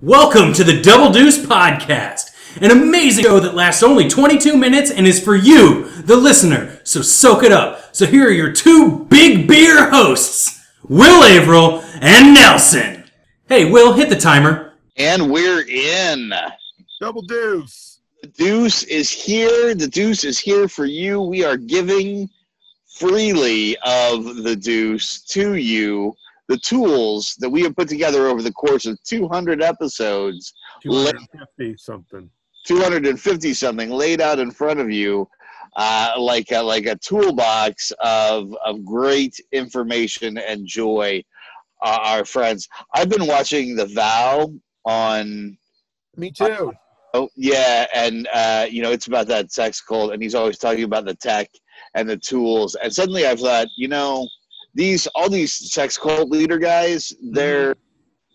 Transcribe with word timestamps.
Welcome 0.00 0.52
to 0.52 0.62
the 0.62 0.80
Double 0.80 1.10
Deuce 1.10 1.44
Podcast, 1.44 2.30
an 2.60 2.70
amazing 2.70 3.24
show 3.24 3.40
that 3.40 3.56
lasts 3.56 3.82
only 3.82 4.08
22 4.08 4.56
minutes 4.56 4.92
and 4.92 5.08
is 5.08 5.20
for 5.20 5.34
you, 5.34 5.88
the 6.02 6.14
listener. 6.14 6.80
So 6.84 7.02
soak 7.02 7.42
it 7.42 7.50
up. 7.50 7.96
So 7.96 8.06
here 8.06 8.28
are 8.28 8.30
your 8.30 8.52
two 8.52 9.06
big 9.06 9.48
beer 9.48 9.90
hosts, 9.90 10.64
Will 10.88 11.24
Averill 11.24 11.80
and 12.00 12.32
Nelson. 12.32 13.10
Hey, 13.48 13.68
Will, 13.68 13.92
hit 13.92 14.08
the 14.08 14.14
timer. 14.14 14.74
And 14.96 15.32
we're 15.32 15.66
in. 15.66 16.32
Double 17.00 17.22
deuce. 17.22 17.98
The 18.22 18.28
deuce 18.28 18.84
is 18.84 19.10
here. 19.10 19.74
The 19.74 19.88
deuce 19.88 20.22
is 20.22 20.38
here 20.38 20.68
for 20.68 20.84
you. 20.84 21.22
We 21.22 21.44
are 21.44 21.56
giving 21.56 22.30
freely 22.86 23.76
of 23.78 24.44
the 24.44 24.54
deuce 24.54 25.22
to 25.22 25.56
you 25.56 26.14
the 26.48 26.58
tools 26.58 27.36
that 27.38 27.48
we 27.48 27.62
have 27.62 27.76
put 27.76 27.88
together 27.88 28.26
over 28.26 28.42
the 28.42 28.52
course 28.52 28.86
of 28.86 29.02
200 29.04 29.62
episodes, 29.62 30.52
250 30.82 31.76
something. 31.78 32.30
250 32.66 33.54
something 33.54 33.90
laid 33.90 34.20
out 34.20 34.38
in 34.38 34.50
front 34.50 34.80
of 34.80 34.90
you. 34.90 35.28
Uh, 35.76 36.12
like 36.18 36.50
a, 36.50 36.60
like 36.60 36.86
a 36.86 36.96
toolbox 36.96 37.92
of 38.00 38.52
of 38.64 38.84
great 38.84 39.38
information 39.52 40.38
and 40.38 40.66
joy, 40.66 41.22
uh, 41.82 41.98
our 42.02 42.24
friends. 42.24 42.66
I've 42.94 43.10
been 43.10 43.26
watching 43.26 43.76
The 43.76 43.86
Vow 43.86 44.50
on 44.86 45.56
Me 46.16 46.32
too. 46.32 46.72
Oh 47.14 47.28
yeah, 47.36 47.86
and 47.94 48.26
uh, 48.32 48.66
you 48.68 48.82
know 48.82 48.90
it's 48.90 49.06
about 49.06 49.28
that 49.28 49.52
sex 49.52 49.80
cult, 49.80 50.12
and 50.12 50.22
he's 50.22 50.34
always 50.34 50.58
talking 50.58 50.84
about 50.84 51.04
the 51.04 51.14
tech 51.14 51.48
and 51.94 52.08
the 52.08 52.16
tools. 52.16 52.74
And 52.74 52.92
suddenly 52.92 53.26
I 53.26 53.36
thought, 53.36 53.68
you 53.76 53.88
know, 53.88 54.26
these 54.78 55.08
all 55.08 55.28
these 55.28 55.72
sex 55.72 55.98
cult 55.98 56.30
leader 56.30 56.56
guys, 56.56 57.12
they're 57.32 57.74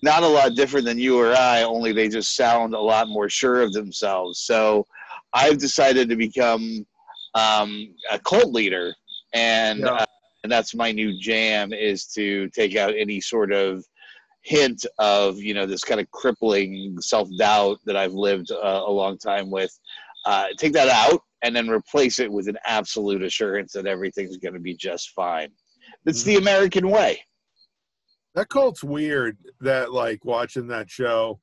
not 0.03 0.23
a 0.23 0.27
lot 0.27 0.55
different 0.55 0.85
than 0.85 0.99
you 0.99 1.17
or 1.17 1.33
I. 1.33 1.63
Only 1.63 1.93
they 1.93 2.09
just 2.09 2.35
sound 2.35 2.73
a 2.73 2.79
lot 2.79 3.07
more 3.07 3.29
sure 3.29 3.61
of 3.61 3.71
themselves. 3.71 4.39
So 4.39 4.85
I've 5.31 5.57
decided 5.57 6.09
to 6.09 6.17
become 6.17 6.85
um, 7.33 7.95
a 8.11 8.19
cult 8.19 8.51
leader, 8.51 8.93
and 9.33 9.79
Yeah. 9.79 9.93
uh, 9.93 10.05
and 10.43 10.51
that's 10.51 10.75
my 10.75 10.91
new 10.91 11.17
jam 11.21 11.71
is 11.71 12.07
to 12.07 12.49
take 12.49 12.75
out 12.75 12.93
any 12.97 13.21
sort 13.21 13.53
of 13.53 13.85
hint 14.41 14.85
of 14.99 15.37
you 15.37 15.53
know 15.53 15.65
this 15.65 15.85
kind 15.85 16.01
of 16.01 16.11
crippling 16.11 16.97
self 16.99 17.29
doubt 17.37 17.77
that 17.85 17.95
I've 17.95 18.11
lived 18.11 18.51
uh, 18.51 18.83
a 18.85 18.91
long 18.91 19.17
time 19.17 19.49
with. 19.49 19.71
Uh, 20.25 20.47
take 20.57 20.73
that 20.73 20.89
out 20.89 21.21
and 21.41 21.55
then 21.55 21.69
replace 21.69 22.19
it 22.19 22.29
with 22.31 22.49
an 22.49 22.57
absolute 22.65 23.23
assurance 23.23 23.71
that 23.73 23.85
everything's 23.85 24.37
going 24.37 24.53
to 24.53 24.59
be 24.59 24.75
just 24.75 25.11
fine. 25.11 25.49
It's 26.05 26.21
mm-hmm. 26.21 26.29
the 26.29 26.35
American 26.37 26.89
way. 26.89 27.23
That 28.35 28.49
cult's 28.49 28.83
weird 28.83 29.37
that 29.61 29.93
like 29.93 30.25
watching 30.25 30.67
that 30.67 30.89
show 30.89 31.39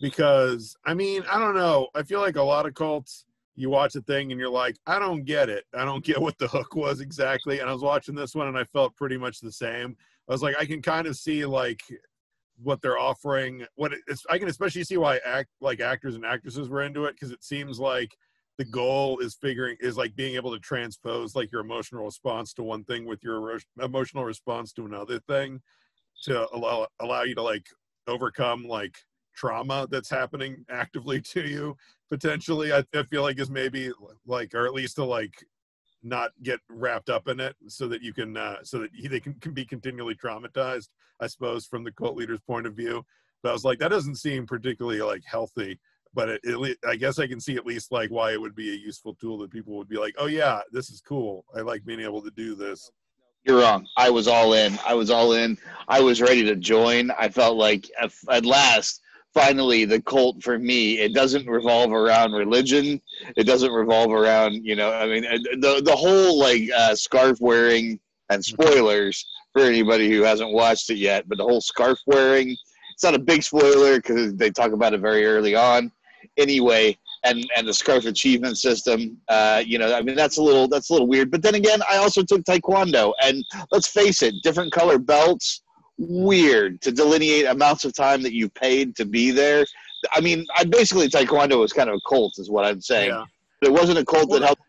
because 0.00 0.76
I 0.84 0.94
mean, 0.94 1.22
I 1.30 1.38
don't 1.38 1.54
know. 1.54 1.88
I 1.94 2.02
feel 2.02 2.20
like 2.20 2.36
a 2.36 2.42
lot 2.42 2.66
of 2.66 2.74
cults 2.74 3.24
you 3.56 3.70
watch 3.70 3.96
a 3.96 4.02
thing 4.02 4.30
and 4.30 4.38
you're 4.38 4.50
like, 4.50 4.76
I 4.86 4.98
don't 4.98 5.24
get 5.24 5.48
it. 5.48 5.64
I 5.74 5.84
don't 5.84 6.04
get 6.04 6.20
what 6.20 6.38
the 6.38 6.48
hook 6.48 6.74
was 6.74 7.00
exactly. 7.00 7.60
And 7.60 7.68
I 7.68 7.72
was 7.72 7.82
watching 7.82 8.14
this 8.14 8.34
one 8.34 8.48
and 8.48 8.58
I 8.58 8.64
felt 8.64 8.96
pretty 8.96 9.16
much 9.16 9.40
the 9.40 9.52
same. 9.52 9.96
I 10.28 10.32
was 10.32 10.42
like, 10.42 10.56
I 10.58 10.66
can 10.66 10.82
kind 10.82 11.06
of 11.06 11.16
see 11.16 11.46
like 11.46 11.82
what 12.62 12.82
they're 12.82 12.98
offering. 12.98 13.64
What 13.76 13.92
it's, 14.06 14.24
I 14.28 14.38
can 14.38 14.48
especially 14.48 14.84
see 14.84 14.96
why 14.96 15.18
act 15.24 15.50
like 15.60 15.80
actors 15.80 16.14
and 16.14 16.24
actresses 16.24 16.68
were 16.68 16.82
into 16.82 17.04
it 17.04 17.14
because 17.14 17.30
it 17.30 17.42
seems 17.42 17.78
like 17.78 18.16
the 18.58 18.64
goal 18.64 19.18
is 19.18 19.34
figuring 19.34 19.76
is 19.80 19.96
like 19.96 20.16
being 20.16 20.34
able 20.34 20.52
to 20.52 20.58
transpose 20.60 21.34
like 21.34 21.52
your 21.52 21.60
emotional 21.60 22.04
response 22.04 22.52
to 22.54 22.62
one 22.62 22.84
thing 22.84 23.04
with 23.04 23.22
your 23.22 23.58
emotional 23.82 24.24
response 24.24 24.72
to 24.72 24.86
another 24.86 25.18
thing 25.20 25.60
to 26.22 26.46
allow 26.54 26.86
allow 27.00 27.22
you 27.22 27.34
to 27.34 27.42
like 27.42 27.66
overcome 28.06 28.64
like 28.64 28.96
trauma 29.34 29.86
that's 29.90 30.08
happening 30.08 30.64
actively 30.70 31.20
to 31.32 31.42
you 31.42 31.76
potentially 32.08 32.72
I, 32.72 32.84
I 32.94 33.02
feel 33.04 33.22
like 33.22 33.38
is 33.38 33.50
maybe 33.50 33.90
like 34.26 34.54
or 34.54 34.66
at 34.66 34.74
least 34.74 34.96
to 34.96 35.04
like 35.04 35.34
not 36.02 36.30
get 36.42 36.60
wrapped 36.68 37.10
up 37.10 37.28
in 37.28 37.40
it 37.40 37.56
so 37.66 37.88
that 37.88 38.02
you 38.02 38.12
can 38.12 38.36
uh 38.36 38.58
so 38.62 38.78
that 38.78 38.90
he, 38.94 39.08
they 39.08 39.20
can, 39.20 39.34
can 39.34 39.52
be 39.52 39.64
continually 39.64 40.14
traumatized 40.14 40.88
i 41.20 41.26
suppose 41.26 41.66
from 41.66 41.84
the 41.84 41.92
cult 41.92 42.16
leader's 42.16 42.40
point 42.40 42.66
of 42.66 42.74
view. 42.74 43.04
But 43.42 43.50
i 43.50 43.52
was 43.52 43.64
like 43.64 43.78
that 43.80 43.88
doesn't 43.88 44.16
seem 44.16 44.46
particularly 44.46 45.02
like 45.02 45.22
healthy 45.26 45.78
but 46.16 46.28
it, 46.30 46.40
it, 46.42 46.78
i 46.88 46.96
guess 46.96 47.20
i 47.20 47.26
can 47.28 47.38
see 47.38 47.54
at 47.54 47.66
least 47.66 47.92
like 47.92 48.10
why 48.10 48.32
it 48.32 48.40
would 48.40 48.56
be 48.56 48.70
a 48.70 48.76
useful 48.76 49.14
tool 49.14 49.38
that 49.38 49.52
people 49.52 49.76
would 49.76 49.88
be 49.88 49.98
like 49.98 50.14
oh 50.18 50.26
yeah 50.26 50.60
this 50.72 50.90
is 50.90 51.00
cool 51.00 51.44
i 51.54 51.60
like 51.60 51.84
being 51.84 52.00
able 52.00 52.20
to 52.22 52.30
do 52.32 52.56
this 52.56 52.90
You're 53.44 53.60
wrong. 53.60 53.86
I 53.96 54.10
was 54.10 54.26
all 54.26 54.54
in. 54.54 54.76
I 54.84 54.94
was 54.94 55.08
all 55.08 55.34
in. 55.34 55.56
I 55.86 56.00
was 56.00 56.20
ready 56.20 56.42
to 56.50 56.56
join. 56.56 57.12
I 57.12 57.28
felt 57.28 57.56
like 57.56 57.88
at- 58.02 58.44
last, 58.44 59.00
finally, 59.34 59.84
the 59.84 60.02
cult 60.02 60.42
for 60.42 60.58
me, 60.58 60.98
it 60.98 61.14
doesn't 61.14 61.46
revolve 61.46 61.92
around 61.92 62.32
religion. 62.32 63.00
It 63.36 63.44
doesn't 63.44 63.70
revolve 63.70 64.10
around, 64.10 64.54
you 64.64 64.74
know, 64.74 64.90
I 64.92 65.06
mean, 65.06 65.22
the, 65.60 65.80
the 65.84 65.94
whole 65.94 66.36
like 66.40 66.64
uh, 66.76 66.96
scarf 66.96 67.38
wearing 67.40 68.00
and 68.30 68.44
spoilers 68.44 69.24
for 69.52 69.62
anybody 69.62 70.10
who 70.10 70.22
hasn't 70.22 70.52
watched 70.52 70.90
it 70.90 70.98
yet, 70.98 71.28
but 71.28 71.38
the 71.38 71.44
whole 71.44 71.60
scarf 71.60 71.98
wearing, 72.06 72.50
it's 72.94 73.04
not 73.04 73.14
a 73.14 73.18
big 73.32 73.42
spoiler 73.44 73.96
because 73.96 74.34
they 74.34 74.50
talk 74.50 74.72
about 74.72 74.92
it 74.94 75.00
very 75.00 75.24
early 75.24 75.54
on. 75.54 75.92
Anyway, 76.36 76.98
and 77.26 77.44
and 77.56 77.66
the 77.66 77.74
scarf 77.74 78.06
achievement 78.06 78.56
system 78.58 79.18
uh, 79.28 79.62
you 79.64 79.78
know 79.78 79.94
i 79.94 80.02
mean 80.02 80.14
that's 80.14 80.38
a 80.38 80.42
little 80.42 80.68
that's 80.68 80.90
a 80.90 80.92
little 80.92 81.08
weird. 81.08 81.30
But 81.30 81.42
then 81.42 81.54
again 81.54 81.80
i 81.90 81.96
also 81.96 82.22
took 82.22 82.42
taekwondo 82.44 83.12
and 83.22 83.44
let's 83.70 83.88
face 83.88 84.22
it 84.22 84.34
different 84.42 84.72
color 84.72 84.98
belts 84.98 85.62
weird 85.98 86.80
to 86.82 86.92
delineate 86.92 87.46
amounts 87.46 87.84
of 87.84 87.94
time 87.94 88.22
that 88.22 88.32
you 88.32 88.48
paid 88.50 88.94
to 88.96 89.04
be 89.04 89.30
there. 89.30 89.64
I 90.12 90.20
mean 90.20 90.46
i 90.56 90.64
basically 90.64 91.08
taekwondo 91.08 91.58
was 91.58 91.72
kind 91.72 91.90
of 91.90 91.96
a 91.96 92.08
cult 92.08 92.34
is 92.38 92.50
what 92.50 92.64
i'm 92.64 92.80
saying. 92.80 93.10
Yeah. 93.10 93.24
It 93.62 93.72
wasn't 93.72 93.98
a 93.98 94.04
cult 94.04 94.30
that 94.30 94.42
helped 94.42 94.62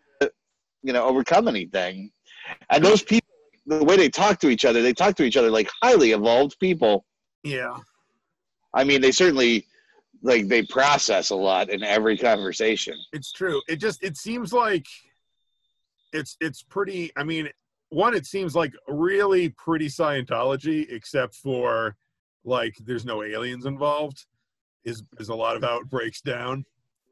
you 0.83 0.93
know 0.93 1.05
overcome 1.05 1.47
anything. 1.47 2.11
And 2.69 2.83
those 2.83 3.03
people 3.03 3.27
the 3.65 3.83
way 3.83 3.97
they 3.97 4.09
talk 4.09 4.39
to 4.39 4.49
each 4.49 4.65
other 4.65 4.81
they 4.81 4.93
talk 4.93 5.15
to 5.15 5.23
each 5.23 5.37
other 5.37 5.51
like 5.51 5.69
highly 5.81 6.11
evolved 6.11 6.59
people. 6.59 7.05
Yeah. 7.43 7.77
I 8.73 8.83
mean 8.83 9.01
they 9.01 9.11
certainly 9.11 9.65
like 10.21 10.47
they 10.47 10.63
process 10.63 11.29
a 11.29 11.35
lot 11.35 11.69
in 11.69 11.83
every 11.83 12.17
conversation. 12.17 12.95
It's 13.13 13.31
true. 13.31 13.61
It 13.67 13.77
just 13.77 14.03
it 14.03 14.17
seems 14.17 14.53
like 14.53 14.85
it's 16.13 16.37
it's 16.39 16.63
pretty 16.63 17.11
i 17.17 17.23
mean 17.23 17.49
one 17.89 18.13
it 18.13 18.25
seems 18.25 18.55
like 18.55 18.73
really 18.87 19.49
pretty 19.49 19.87
scientology 19.87 20.89
except 20.89 21.35
for 21.35 21.95
like 22.45 22.75
there's 22.85 23.05
no 23.05 23.23
aliens 23.23 23.65
involved 23.65 24.25
is 24.83 25.03
is 25.19 25.29
a 25.29 25.35
lot 25.35 25.55
of 25.55 25.63
how 25.63 25.79
it 25.79 25.89
breaks 25.89 26.21
down. 26.21 26.65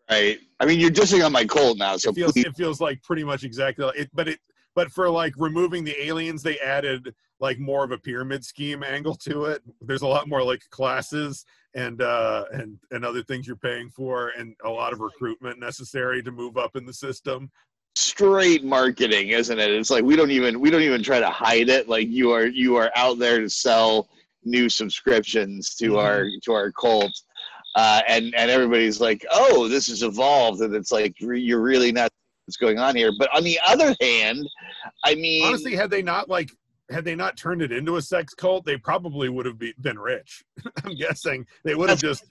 Right. 0.09 0.39
I 0.59 0.65
mean, 0.65 0.79
you're 0.79 0.91
dissing 0.91 1.25
on 1.25 1.31
my 1.31 1.45
cold 1.45 1.79
now, 1.79 1.97
so 1.97 2.11
it 2.11 2.15
feels 2.15 2.37
it 2.37 2.55
feels 2.55 2.79
like 2.79 3.01
pretty 3.03 3.23
much 3.23 3.43
exactly 3.43 3.85
like 3.85 3.97
it 3.97 4.09
but 4.13 4.27
it 4.27 4.39
but 4.75 4.91
for 4.91 5.09
like 5.09 5.33
removing 5.37 5.83
the 5.83 6.05
aliens 6.05 6.41
they 6.41 6.57
added 6.59 7.13
like 7.45 7.59
more 7.59 7.83
of 7.83 7.91
a 7.91 7.97
pyramid 8.09 8.43
scheme 8.43 8.81
angle 8.83 9.15
to 9.15 9.45
it 9.45 9.61
there's 9.81 10.01
a 10.01 10.07
lot 10.15 10.27
more 10.27 10.43
like 10.51 10.63
classes 10.71 11.45
and 11.75 12.01
uh 12.01 12.43
and 12.57 12.77
and 12.91 13.05
other 13.05 13.23
things 13.23 13.45
you're 13.45 13.55
paying 13.69 13.89
for 13.89 14.31
and 14.37 14.55
a 14.65 14.69
lot 14.69 14.91
of 14.93 14.99
recruitment 14.99 15.59
necessary 15.59 16.23
to 16.23 16.31
move 16.31 16.57
up 16.57 16.75
in 16.75 16.85
the 16.85 16.93
system 16.93 17.49
straight 17.97 18.63
marketing, 18.63 19.29
isn't 19.29 19.57
it? 19.57 19.71
It's 19.71 19.89
like 19.89 20.03
we 20.03 20.15
don't 20.17 20.31
even 20.31 20.59
we 20.59 20.69
don't 20.69 20.81
even 20.81 21.01
try 21.01 21.19
to 21.21 21.29
hide 21.29 21.69
it. 21.69 21.87
Like 21.87 22.09
you 22.09 22.31
are 22.31 22.45
you 22.45 22.75
are 22.75 22.91
out 22.95 23.19
there 23.19 23.39
to 23.39 23.49
sell 23.49 24.09
new 24.43 24.67
subscriptions 24.69 25.75
to 25.75 25.91
Mhm. 25.91 26.03
our 26.03 26.25
to 26.43 26.51
our 26.51 26.71
cult. 26.73 27.13
Uh, 27.75 28.01
and 28.07 28.33
and 28.35 28.51
everybody's 28.51 28.99
like, 28.99 29.25
oh, 29.31 29.67
this 29.69 29.87
has 29.87 30.03
evolved, 30.03 30.61
and 30.61 30.73
it's 30.75 30.91
like 30.91 31.13
re- 31.21 31.39
you're 31.47 31.61
really 31.61 31.91
not 31.91 32.09
what's 32.45 32.57
going 32.57 32.79
on 32.79 32.95
here. 32.95 33.11
But 33.17 33.29
on 33.33 33.43
the 33.43 33.59
other 33.65 33.95
hand, 34.01 34.45
I 35.05 35.15
mean, 35.15 35.45
honestly 35.45 35.75
had 35.75 35.89
they 35.89 36.01
not 36.01 36.29
like 36.29 36.51
had 36.91 37.05
they 37.05 37.15
not 37.15 37.37
turned 37.37 37.61
it 37.61 37.71
into 37.71 37.97
a 37.97 38.01
sex 38.01 38.33
cult 38.33 38.65
they 38.65 38.77
probably 38.77 39.29
would 39.29 39.45
have 39.45 39.57
be, 39.57 39.73
been 39.81 39.99
rich. 39.99 40.43
I'm 40.83 40.95
guessing. 40.95 41.45
They 41.63 41.75
would 41.75 41.89
have 41.89 41.99
just 41.99 42.25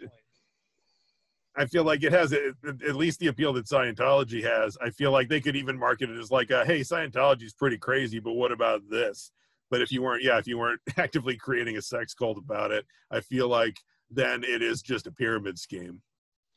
i 1.56 1.64
feel 1.64 1.84
like 1.84 2.02
it 2.02 2.11
has 2.11 2.32
at 2.32 2.96
least 2.96 3.20
the 3.20 3.29
appeal 3.29 3.52
that 3.52 3.64
scientology 3.64 4.43
has 4.43 4.76
i 4.82 4.90
feel 4.90 5.12
like 5.12 5.29
they 5.29 5.40
could 5.40 5.55
even 5.55 5.79
market 5.79 6.11
it 6.11 6.19
as 6.19 6.32
like 6.32 6.50
a, 6.50 6.64
hey 6.64 6.81
scientology's 6.81 7.52
pretty 7.52 7.79
crazy 7.79 8.19
but 8.19 8.32
what 8.32 8.50
about 8.50 8.82
this? 8.90 9.31
But 9.70 9.81
if 9.81 9.93
you 9.93 10.02
weren't 10.02 10.25
yeah 10.25 10.38
if 10.38 10.49
you 10.49 10.58
weren't 10.58 10.81
actively 10.96 11.37
creating 11.37 11.76
a 11.76 11.82
sex 11.82 12.12
cult 12.12 12.38
about 12.38 12.73
it 12.73 12.84
i 13.12 13.20
feel 13.20 13.49
like 13.49 13.76
then 14.11 14.44
it 14.44 14.62
is 14.62 14.82
just 14.82 15.06
a 15.06 15.12
pyramid 15.12 15.58
scheme. 15.58 16.00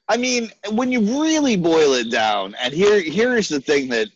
I 0.09 0.17
mean, 0.17 0.51
when 0.71 0.91
you 0.91 1.01
really 1.01 1.57
boil 1.57 1.93
it 1.93 2.09
down, 2.09 2.55
and 2.63 2.73
here 2.73 2.99
here 3.01 3.35
is 3.35 3.49
the 3.49 3.59
thing 3.59 3.89
that 3.89 4.07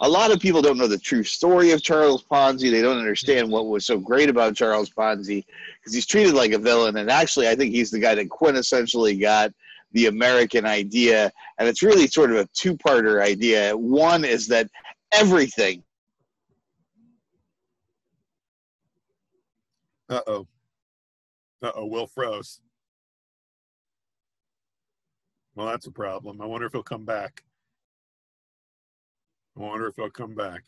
a 0.00 0.08
lot 0.08 0.32
of 0.32 0.40
people 0.40 0.62
don't 0.62 0.78
know 0.78 0.86
the 0.86 0.98
true 0.98 1.22
story 1.22 1.70
of 1.72 1.82
Charles 1.82 2.24
Ponzi. 2.24 2.70
They 2.70 2.82
don't 2.82 2.98
understand 2.98 3.50
what 3.50 3.66
was 3.66 3.86
so 3.86 3.98
great 3.98 4.28
about 4.28 4.56
Charles 4.56 4.90
Ponzi 4.90 5.44
because 5.78 5.94
he's 5.94 6.06
treated 6.06 6.34
like 6.34 6.52
a 6.52 6.58
villain. 6.58 6.96
And 6.96 7.10
actually, 7.10 7.48
I 7.48 7.54
think 7.54 7.72
he's 7.72 7.90
the 7.90 7.98
guy 7.98 8.14
that 8.14 8.28
quintessentially 8.28 9.20
got 9.20 9.52
the 9.92 10.06
American 10.06 10.66
idea. 10.66 11.32
And 11.58 11.68
it's 11.68 11.82
really 11.82 12.06
sort 12.06 12.30
of 12.30 12.38
a 12.38 12.48
two-parter 12.54 13.22
idea. 13.22 13.76
One 13.76 14.24
is 14.24 14.48
that 14.48 14.68
everything 15.12 15.82
uh-oh 20.10 20.46
uh-oh 21.62 21.86
will 21.86 22.06
froze 22.06 22.60
Well, 25.54 25.66
that's 25.66 25.86
a 25.86 25.92
problem. 25.92 26.40
I 26.40 26.46
wonder 26.46 26.66
if 26.66 26.72
he'll 26.72 26.82
come 26.82 27.04
back. 27.04 27.44
I 29.56 29.60
wonder 29.60 29.86
if 29.86 29.96
he'll 29.96 30.10
come 30.10 30.34
back. 30.34 30.62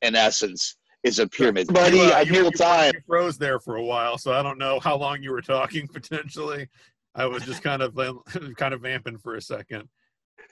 In 0.00 0.14
essence, 0.14 0.76
is 1.02 1.18
a 1.18 1.26
pyramid. 1.26 1.66
Buddy, 1.68 1.96
You, 1.98 2.02
uh, 2.04 2.12
I'm 2.16 2.26
you- 2.32 2.44
you- 2.44 2.50
time. 2.52 2.92
You 2.94 3.00
froze 3.06 3.36
there 3.36 3.58
for 3.58 3.76
a 3.76 3.84
while, 3.84 4.16
so 4.18 4.32
I 4.32 4.42
don't 4.42 4.58
know 4.58 4.78
how 4.80 4.96
long 4.96 5.22
you 5.22 5.32
were 5.32 5.42
talking 5.42 5.88
potentially. 5.92 6.68
I 7.14 7.26
was 7.26 7.44
just 7.44 7.62
kind 7.62 7.82
of 7.82 7.94
kind 8.56 8.72
of 8.74 8.80
vamping 8.80 9.18
for 9.18 9.34
a 9.36 9.40
second. 9.42 9.88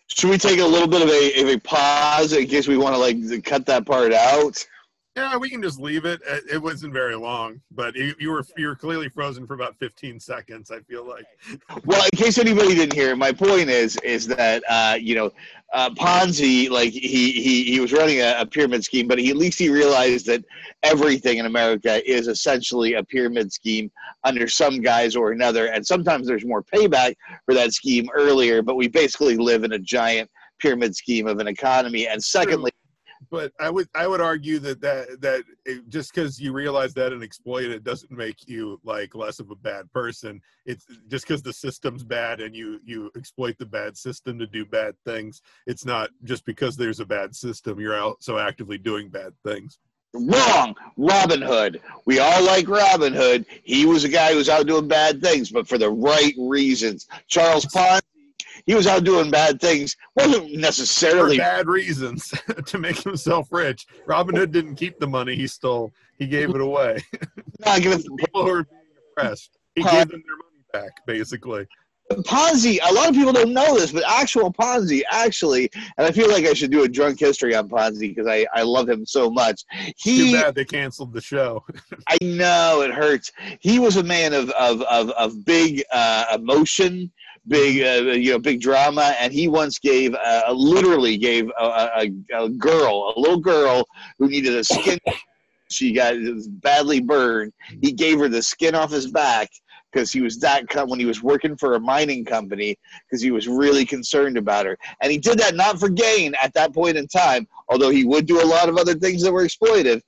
Should 0.08 0.30
we 0.30 0.38
take 0.38 0.58
a 0.58 0.64
little 0.64 0.88
bit 0.88 1.02
of 1.02 1.08
a, 1.08 1.40
of 1.42 1.48
a 1.48 1.58
pause 1.60 2.32
in 2.32 2.46
case 2.48 2.66
we 2.66 2.76
want 2.76 2.94
to 2.94 2.98
like 2.98 3.44
cut 3.44 3.64
that 3.66 3.86
part 3.86 4.12
out? 4.12 4.66
Yeah, 5.20 5.36
we 5.36 5.50
can 5.50 5.62
just 5.62 5.78
leave 5.78 6.06
it. 6.06 6.22
It 6.50 6.60
wasn't 6.62 6.94
very 6.94 7.14
long, 7.14 7.60
but 7.72 7.94
you, 7.94 8.14
you 8.18 8.30
were 8.30 8.42
you 8.56 8.68
were 8.68 8.74
clearly 8.74 9.10
frozen 9.10 9.46
for 9.46 9.52
about 9.52 9.78
15 9.78 10.18
seconds. 10.18 10.70
I 10.70 10.80
feel 10.80 11.06
like. 11.06 11.26
Well, 11.84 12.02
in 12.10 12.16
case 12.16 12.38
anybody 12.38 12.74
didn't 12.74 12.94
hear, 12.94 13.14
my 13.14 13.30
point 13.30 13.68
is 13.68 13.98
is 13.98 14.26
that 14.28 14.62
uh, 14.66 14.96
you 14.98 15.14
know 15.14 15.30
uh, 15.74 15.90
Ponzi, 15.90 16.70
like 16.70 16.92
he 16.92 17.32
he 17.32 17.64
he 17.64 17.80
was 17.80 17.92
running 17.92 18.20
a, 18.20 18.36
a 18.38 18.46
pyramid 18.46 18.82
scheme, 18.82 19.06
but 19.06 19.18
he 19.18 19.28
at 19.28 19.36
least 19.36 19.58
he 19.58 19.68
realized 19.68 20.24
that 20.26 20.42
everything 20.82 21.36
in 21.36 21.44
America 21.44 22.00
is 22.10 22.26
essentially 22.26 22.94
a 22.94 23.04
pyramid 23.04 23.52
scheme 23.52 23.90
under 24.24 24.48
some 24.48 24.80
guise 24.80 25.14
or 25.14 25.32
another, 25.32 25.66
and 25.66 25.86
sometimes 25.86 26.26
there's 26.26 26.46
more 26.46 26.62
payback 26.62 27.14
for 27.44 27.52
that 27.52 27.74
scheme 27.74 28.08
earlier, 28.14 28.62
but 28.62 28.76
we 28.76 28.88
basically 28.88 29.36
live 29.36 29.64
in 29.64 29.72
a 29.72 29.78
giant 29.78 30.30
pyramid 30.60 30.96
scheme 30.96 31.26
of 31.26 31.38
an 31.38 31.48
economy. 31.48 32.06
And 32.06 32.22
secondly, 32.22 32.70
But 33.30 33.52
I 33.60 33.70
would 33.70 33.88
I 33.94 34.06
would 34.06 34.20
argue 34.20 34.58
that 34.60 34.80
that 34.80 35.20
that 35.20 35.44
it, 35.64 35.88
just 35.88 36.12
because 36.12 36.40
you 36.40 36.52
realize 36.52 36.94
that 36.94 37.12
and 37.12 37.22
exploit 37.22 37.70
it 37.70 37.84
doesn't 37.84 38.10
make 38.10 38.48
you 38.48 38.80
like 38.84 39.14
less 39.14 39.38
of 39.38 39.50
a 39.50 39.56
bad 39.56 39.90
person. 39.92 40.40
It's 40.66 40.84
just 41.08 41.26
because 41.26 41.42
the 41.42 41.52
system's 41.52 42.02
bad 42.02 42.40
and 42.40 42.54
you 42.54 42.80
you 42.84 43.10
exploit 43.16 43.56
the 43.58 43.66
bad 43.66 43.96
system 43.96 44.38
to 44.38 44.46
do 44.46 44.64
bad 44.64 44.94
things. 45.04 45.42
It's 45.66 45.84
not 45.84 46.10
just 46.24 46.44
because 46.44 46.76
there's 46.76 47.00
a 47.00 47.06
bad 47.06 47.34
system 47.34 47.78
you're 47.78 47.94
out 47.94 48.16
so 48.20 48.38
actively 48.38 48.78
doing 48.78 49.08
bad 49.08 49.32
things. 49.44 49.78
Wrong. 50.12 50.74
Robin 50.96 51.40
Hood. 51.40 51.80
We 52.04 52.18
all 52.18 52.44
like 52.44 52.68
Robin 52.68 53.12
Hood. 53.12 53.46
He 53.62 53.86
was 53.86 54.02
a 54.02 54.08
guy 54.08 54.32
who 54.32 54.38
was 54.38 54.48
out 54.48 54.66
doing 54.66 54.88
bad 54.88 55.22
things, 55.22 55.50
but 55.50 55.68
for 55.68 55.78
the 55.78 55.90
right 55.90 56.34
reasons. 56.36 57.06
Charles 57.28 57.64
Ponzi, 57.66 58.00
he 58.66 58.74
was 58.74 58.86
out 58.86 59.04
doing 59.04 59.30
bad 59.30 59.60
things. 59.60 59.96
wasn't 60.16 60.50
For 60.50 60.56
necessarily. 60.58 61.38
bad 61.38 61.66
reasons 61.68 62.32
to 62.66 62.78
make 62.78 62.98
himself 62.98 63.48
rich. 63.50 63.86
Robin 64.06 64.34
Hood 64.36 64.52
didn't 64.52 64.76
keep 64.76 64.98
the 64.98 65.06
money 65.06 65.34
he 65.36 65.46
stole. 65.46 65.92
He 66.18 66.26
gave 66.26 66.50
it 66.54 66.60
away. 66.60 66.98
Not 67.64 67.82
gonna, 67.82 67.98
People 68.18 68.44
who 68.44 68.50
were 68.50 68.64
being 68.64 68.80
oppressed. 69.16 69.58
He 69.74 69.82
gave 69.82 70.08
them 70.08 70.22
their 70.26 70.36
money 70.36 70.64
back, 70.72 70.92
basically. 71.06 71.66
Ponzi. 72.12 72.78
A 72.88 72.92
lot 72.92 73.08
of 73.08 73.14
people 73.14 73.32
don't 73.32 73.52
know 73.52 73.78
this, 73.78 73.92
but 73.92 74.02
actual 74.04 74.52
Ponzi, 74.52 75.02
actually, 75.12 75.70
and 75.96 76.04
I 76.06 76.10
feel 76.10 76.28
like 76.28 76.44
I 76.44 76.54
should 76.54 76.72
do 76.72 76.82
a 76.82 76.88
drunk 76.88 77.20
history 77.20 77.54
on 77.54 77.68
Ponzi 77.68 78.00
because 78.14 78.26
I, 78.26 78.46
I 78.52 78.62
love 78.62 78.88
him 78.88 79.06
so 79.06 79.30
much. 79.30 79.64
Too 79.72 79.92
He, 79.96 80.32
bad 80.32 80.56
they 80.56 80.64
canceled 80.64 81.12
the 81.12 81.20
show. 81.20 81.64
I 82.08 82.18
know 82.20 82.82
it 82.82 82.90
hurts. 82.92 83.30
He 83.60 83.78
was 83.78 83.96
a 83.96 84.02
man 84.02 84.32
of 84.34 84.50
of 84.50 84.82
of, 84.82 85.10
of 85.10 85.44
big 85.44 85.84
uh, 85.92 86.24
emotion, 86.34 87.12
big 87.48 87.82
uh, 87.82 88.10
you 88.12 88.32
know 88.32 88.38
big 88.38 88.60
drama, 88.60 89.14
and 89.20 89.32
he 89.32 89.48
once 89.48 89.78
gave 89.78 90.14
uh, 90.14 90.52
literally 90.52 91.16
gave 91.16 91.50
a, 91.58 91.64
a, 91.64 92.44
a 92.44 92.48
girl, 92.50 93.12
a 93.16 93.20
little 93.20 93.40
girl 93.40 93.86
who 94.18 94.28
needed 94.28 94.54
a 94.54 94.64
skin. 94.64 94.98
She 95.70 95.92
got 95.92 96.14
badly 96.60 97.00
burned. 97.00 97.52
He 97.80 97.92
gave 97.92 98.18
her 98.18 98.28
the 98.28 98.42
skin 98.42 98.74
off 98.74 98.90
his 98.90 99.08
back 99.08 99.48
because 99.90 100.12
he 100.12 100.20
was 100.20 100.38
that 100.38 100.68
cut 100.68 100.88
when 100.88 101.00
he 101.00 101.06
was 101.06 101.22
working 101.22 101.56
for 101.56 101.74
a 101.74 101.80
mining 101.80 102.24
company 102.24 102.76
because 103.06 103.22
he 103.22 103.30
was 103.30 103.48
really 103.48 103.84
concerned 103.84 104.36
about 104.36 104.66
her. 104.66 104.78
And 105.00 105.10
he 105.10 105.18
did 105.18 105.38
that 105.38 105.54
not 105.54 105.78
for 105.78 105.88
gain 105.88 106.34
at 106.42 106.54
that 106.54 106.74
point 106.74 106.96
in 106.96 107.06
time, 107.08 107.46
although 107.68 107.90
he 107.90 108.04
would 108.04 108.26
do 108.26 108.42
a 108.42 108.46
lot 108.46 108.68
of 108.68 108.76
other 108.76 108.94
things 108.94 109.22
that 109.22 109.32
were 109.32 109.44
exploitive. 109.44 110.00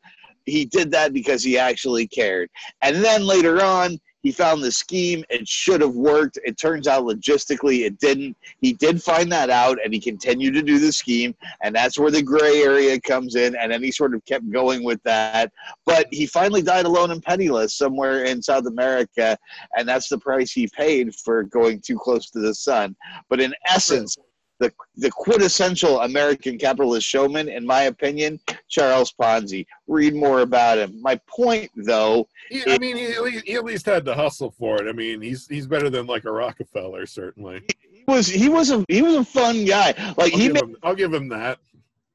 He 0.47 0.65
did 0.65 0.91
that 0.91 1.13
because 1.13 1.43
he 1.43 1.57
actually 1.59 2.09
cared. 2.09 2.51
And 2.81 2.97
then 2.97 3.25
later 3.25 3.63
on, 3.63 3.99
he 4.23 4.31
found 4.33 4.63
the 4.63 4.71
scheme. 4.71 5.25
It 5.29 5.47
should 5.47 5.81
have 5.81 5.95
worked. 5.95 6.39
It 6.45 6.57
turns 6.57 6.87
out 6.87 7.05
logistically 7.05 7.85
it 7.85 7.99
didn't. 7.99 8.37
He 8.61 8.73
did 8.73 9.03
find 9.03 9.31
that 9.33 9.51
out 9.51 9.79
and 9.85 9.93
he 9.93 10.01
continued 10.01 10.55
to 10.55 10.63
do 10.63 10.79
the 10.79 10.93
scheme. 10.93 11.35
And 11.63 11.75
that's 11.75 11.99
where 11.99 12.11
the 12.11 12.23
gray 12.23 12.63
area 12.63 13.01
comes 13.01 13.35
in. 13.35 13.57
And 13.57 13.73
then 13.73 13.83
he 13.83 13.91
sort 13.91 14.15
of 14.15 14.25
kept 14.25 14.49
going 14.51 14.85
with 14.85 15.03
that. 15.03 15.53
But 15.85 16.07
he 16.11 16.27
finally 16.27 16.63
died 16.63 16.87
alone 16.87 17.11
and 17.11 17.23
penniless 17.23 17.75
somewhere 17.75 18.25
in 18.25 18.43
South 18.43 18.67
America. 18.67 19.37
And 19.77 19.89
that's 19.89 20.09
the 20.09 20.19
price 20.19 20.53
he 20.53 20.69
paid 20.69 21.15
for 21.15 21.43
going 21.43 21.81
too 21.81 21.99
close 21.99 22.31
to 22.31 22.39
the 22.39 22.55
sun. 22.55 22.95
But 23.29 23.41
in 23.41 23.55
essence, 23.67 24.17
the, 24.63 24.73
the 24.97 25.11
quintessential 25.11 26.01
American 26.01 26.57
capitalist 26.59 27.07
showman, 27.07 27.49
in 27.49 27.67
my 27.67 27.83
opinion, 27.83 28.41
Charles 28.69 29.13
Ponzi. 29.13 29.67
Read 29.87 30.15
more 30.15 30.41
about 30.41 30.79
him. 30.79 31.01
My 31.03 31.21
point, 31.29 31.71
though, 31.77 32.29
He, 32.49 32.63
I 32.67 32.79
mean, 32.79 32.97
he 32.97 33.07
at, 33.13 33.23
least, 33.23 33.45
he 33.47 33.55
at 33.55 33.65
least 33.65 33.87
had 33.87 34.05
to 34.07 34.15
hustle 34.15 34.51
for 34.59 34.81
it. 34.83 34.89
I 34.89 34.93
mean, 34.93 35.21
he's 35.21 35.47
he's 35.47 35.67
better 35.67 35.91
than 35.91 36.07
like 36.07 36.25
a 36.25 36.33
Rockefeller, 36.33 37.07
certainly. 37.07 37.63
he 37.93 38.05
was 38.09 38.27
he 38.27 38.49
was 38.49 38.71
a 38.71 38.85
he 38.89 39.03
was 39.03 39.15
a 39.17 39.25
fun 39.25 39.65
guy. 39.65 39.89
Like 40.17 40.33
I'll, 40.33 40.39
he 40.39 40.47
give 40.49 40.55
ma- 40.55 40.61
him, 40.61 40.77
I'll 40.83 40.95
give 40.95 41.13
him 41.13 41.29
that. 41.29 41.59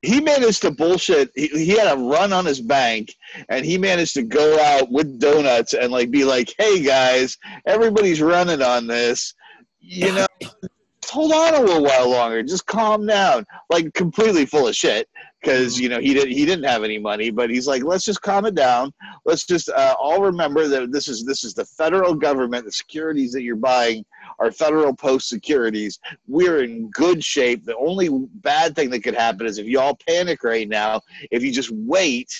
he 0.01 0.21
managed 0.21 0.61
to 0.63 0.71
bullshit. 0.71 1.31
He, 1.35 1.47
he 1.47 1.71
had 1.77 1.91
a 1.97 1.99
run 1.99 2.31
on 2.33 2.45
his 2.45 2.61
bank, 2.61 3.15
and 3.49 3.65
he 3.65 3.77
managed 3.77 4.13
to 4.15 4.23
go 4.23 4.59
out 4.59 4.91
with 4.91 5.19
donuts 5.19 5.73
and 5.73 5.91
like 5.91 6.11
be 6.11 6.23
like, 6.23 6.53
"Hey 6.57 6.81
guys, 6.83 7.37
everybody's 7.65 8.21
running 8.21 8.61
on 8.61 8.87
this. 8.87 9.33
You 9.79 10.11
know, 10.13 10.27
hold 11.09 11.31
on 11.31 11.55
a 11.55 11.61
little 11.61 11.83
while 11.83 12.09
longer. 12.09 12.43
Just 12.43 12.65
calm 12.65 13.05
down." 13.05 13.45
Like 13.69 13.93
completely 13.93 14.45
full 14.45 14.67
of 14.67 14.75
shit 14.75 15.07
because 15.41 15.79
you 15.79 15.87
know 15.89 15.99
he 15.99 16.13
didn't 16.13 16.31
he 16.31 16.45
didn't 16.45 16.65
have 16.65 16.83
any 16.83 16.97
money, 16.97 17.29
but 17.29 17.49
he's 17.49 17.67
like, 17.67 17.83
"Let's 17.83 18.05
just 18.05 18.21
calm 18.21 18.45
it 18.45 18.55
down. 18.55 18.91
Let's 19.25 19.45
just 19.45 19.69
uh, 19.69 19.95
all 19.99 20.21
remember 20.21 20.67
that 20.67 20.91
this 20.91 21.07
is 21.07 21.25
this 21.25 21.43
is 21.43 21.53
the 21.53 21.65
federal 21.65 22.15
government. 22.15 22.65
The 22.65 22.71
securities 22.71 23.31
that 23.33 23.43
you're 23.43 23.55
buying 23.55 24.05
are 24.39 24.51
federal 24.51 24.95
post 24.95 25.29
securities. 25.29 25.99
We're 26.27 26.63
in 26.63 26.89
good 26.89 27.23
shape. 27.23 27.65
The 27.65 27.77
only 27.77 28.09
bad 28.35 28.75
thing 28.75 28.89
that 28.91 29.03
could 29.03 29.15
happen 29.15 29.45
is 29.45 29.57
if 29.57 29.67
y'all 29.67 29.97
panic 30.07 30.43
right 30.43 30.67
now, 30.67 31.01
if 31.31 31.43
you 31.43 31.51
just 31.51 31.71
wait, 31.71 32.33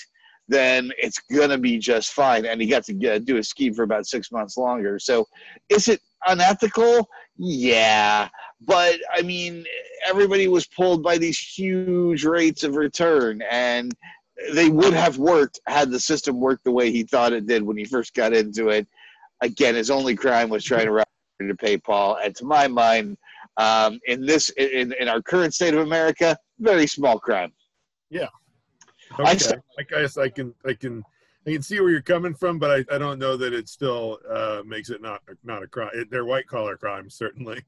then 0.48 0.90
it's 0.98 1.18
gonna 1.18 1.58
be 1.58 1.78
just 1.78 2.12
fine. 2.12 2.46
And 2.46 2.60
he 2.60 2.66
got 2.66 2.84
to 2.84 2.94
get, 2.94 3.24
do 3.24 3.36
a 3.36 3.42
scheme 3.42 3.74
for 3.74 3.82
about 3.82 4.06
six 4.06 4.32
months 4.32 4.56
longer. 4.56 4.98
So, 4.98 5.26
is 5.68 5.88
it 5.88 6.00
unethical? 6.26 7.08
Yeah, 7.36 8.28
but 8.60 8.96
I 9.12 9.22
mean, 9.22 9.64
everybody 10.06 10.48
was 10.48 10.66
pulled 10.66 11.02
by 11.02 11.18
these 11.18 11.38
huge 11.38 12.24
rates 12.24 12.64
of 12.64 12.76
return, 12.76 13.42
and 13.50 13.92
they 14.52 14.68
would 14.68 14.94
have 14.94 15.18
worked 15.18 15.60
had 15.66 15.90
the 15.90 16.00
system 16.00 16.40
worked 16.40 16.64
the 16.64 16.70
way 16.72 16.90
he 16.90 17.02
thought 17.02 17.32
it 17.32 17.46
did 17.46 17.62
when 17.62 17.76
he 17.76 17.84
first 17.84 18.14
got 18.14 18.32
into 18.32 18.68
it. 18.68 18.86
Again, 19.40 19.74
his 19.74 19.90
only 19.90 20.16
crime 20.16 20.48
was 20.48 20.64
trying 20.64 20.86
to 20.86 20.92
rob 20.92 21.06
to 21.40 21.54
pay 21.54 21.78
Paul, 21.78 22.18
and 22.22 22.34
to 22.36 22.44
my 22.44 22.66
mind, 22.66 23.16
um, 23.56 24.00
in 24.06 24.26
this 24.26 24.48
in, 24.50 24.92
in 24.98 25.08
our 25.08 25.22
current 25.22 25.54
state 25.54 25.74
of 25.74 25.80
America, 25.80 26.36
very 26.58 26.86
small 26.86 27.18
crime. 27.18 27.52
I 28.12 29.22
Okay. 29.22 29.38
said- 29.38 29.62
I 29.78 29.82
guess 29.84 30.16
I 30.18 30.28
can 30.28 30.54
I 30.66 30.74
can 30.74 31.04
I 31.46 31.52
can 31.52 31.62
see 31.62 31.80
where 31.80 31.90
you're 31.90 32.02
coming 32.02 32.34
from, 32.34 32.58
but 32.58 32.70
I, 32.70 32.94
I 32.94 32.98
don't 32.98 33.18
know 33.18 33.36
that 33.36 33.54
it 33.54 33.68
still 33.68 34.18
uh, 34.28 34.62
makes 34.66 34.90
it 34.90 35.00
not 35.00 35.22
not 35.44 35.62
a 35.62 35.66
crime. 35.66 35.90
It, 35.94 36.10
they're 36.10 36.24
white 36.26 36.46
collar 36.46 36.76
crimes, 36.76 37.14
certainly. 37.14 37.62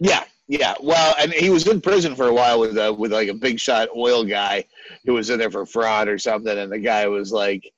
Yeah, 0.00 0.24
yeah. 0.46 0.74
Well, 0.80 1.14
and 1.18 1.32
he 1.32 1.50
was 1.50 1.66
in 1.66 1.80
prison 1.80 2.14
for 2.14 2.28
a 2.28 2.32
while 2.32 2.60
with 2.60 2.76
a, 2.78 2.92
with 2.92 3.12
like 3.12 3.28
a 3.28 3.34
big 3.34 3.58
shot 3.58 3.88
oil 3.96 4.24
guy 4.24 4.64
who 5.04 5.14
was 5.14 5.30
in 5.30 5.38
there 5.38 5.50
for 5.50 5.66
fraud 5.66 6.08
or 6.08 6.18
something, 6.18 6.56
and 6.56 6.70
the 6.70 6.78
guy 6.78 7.06
was 7.08 7.32
like, 7.32 7.70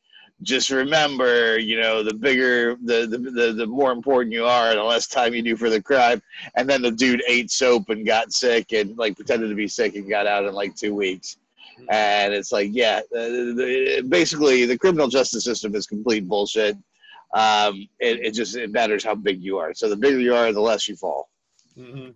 "Just 0.42 0.70
remember, 0.70 1.58
you 1.58 1.80
know, 1.80 2.02
the 2.02 2.14
bigger, 2.14 2.76
the 2.84 3.06
the 3.06 3.18
the, 3.18 3.52
the 3.52 3.66
more 3.66 3.92
important 3.92 4.32
you 4.32 4.44
are, 4.44 4.74
the 4.74 4.82
less 4.82 5.06
time 5.06 5.34
you 5.34 5.42
do 5.42 5.56
for 5.56 5.70
the 5.70 5.82
crime." 5.82 6.22
And 6.56 6.68
then 6.68 6.82
the 6.82 6.90
dude 6.90 7.22
ate 7.26 7.50
soap 7.50 7.88
and 7.88 8.06
got 8.06 8.32
sick 8.32 8.72
and 8.72 8.96
like 8.98 9.16
pretended 9.16 9.48
to 9.48 9.54
be 9.54 9.68
sick 9.68 9.96
and 9.96 10.08
got 10.08 10.26
out 10.26 10.44
in 10.44 10.54
like 10.54 10.76
two 10.76 10.94
weeks. 10.94 11.38
And 11.88 12.34
it's 12.34 12.52
like, 12.52 12.68
yeah, 12.72 13.00
the, 13.10 13.54
the, 13.56 14.06
basically 14.06 14.66
the 14.66 14.76
criminal 14.76 15.08
justice 15.08 15.44
system 15.44 15.74
is 15.74 15.86
complete 15.86 16.28
bullshit. 16.28 16.76
Um, 17.32 17.88
it, 17.98 18.20
it 18.20 18.30
just 18.34 18.54
it 18.54 18.70
matters 18.70 19.02
how 19.02 19.14
big 19.14 19.42
you 19.42 19.56
are. 19.56 19.72
So 19.72 19.88
the 19.88 19.96
bigger 19.96 20.20
you 20.20 20.34
are, 20.34 20.52
the 20.52 20.60
less 20.60 20.86
you 20.88 20.96
fall 20.96 21.30
Mm-hmm. 21.80 22.10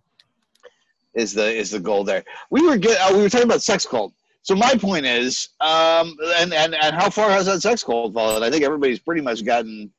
is 1.14 1.33
the 1.33 1.47
is 1.52 1.71
the 1.71 1.80
goal 1.80 2.04
there. 2.04 2.25
We 2.50 2.66
were 2.66 2.76
get, 2.76 3.00
uh, 3.00 3.14
we 3.14 3.23
were 3.23 3.28
talking 3.28 3.47
about 3.47 3.62
sex 3.62 3.87
cult. 3.87 4.12
So 4.42 4.54
my 4.54 4.75
point 4.75 5.06
is, 5.06 5.49
um, 5.61 6.16
and, 6.37 6.52
and 6.52 6.75
and 6.75 6.94
how 6.94 7.09
far 7.09 7.30
has 7.30 7.47
that 7.47 7.62
sex 7.62 7.83
cult 7.83 8.12
fallen? 8.12 8.42
I 8.42 8.50
think 8.50 8.62
everybody's 8.62 8.99
pretty 8.99 9.23
much 9.23 9.44
gotten 9.44 9.90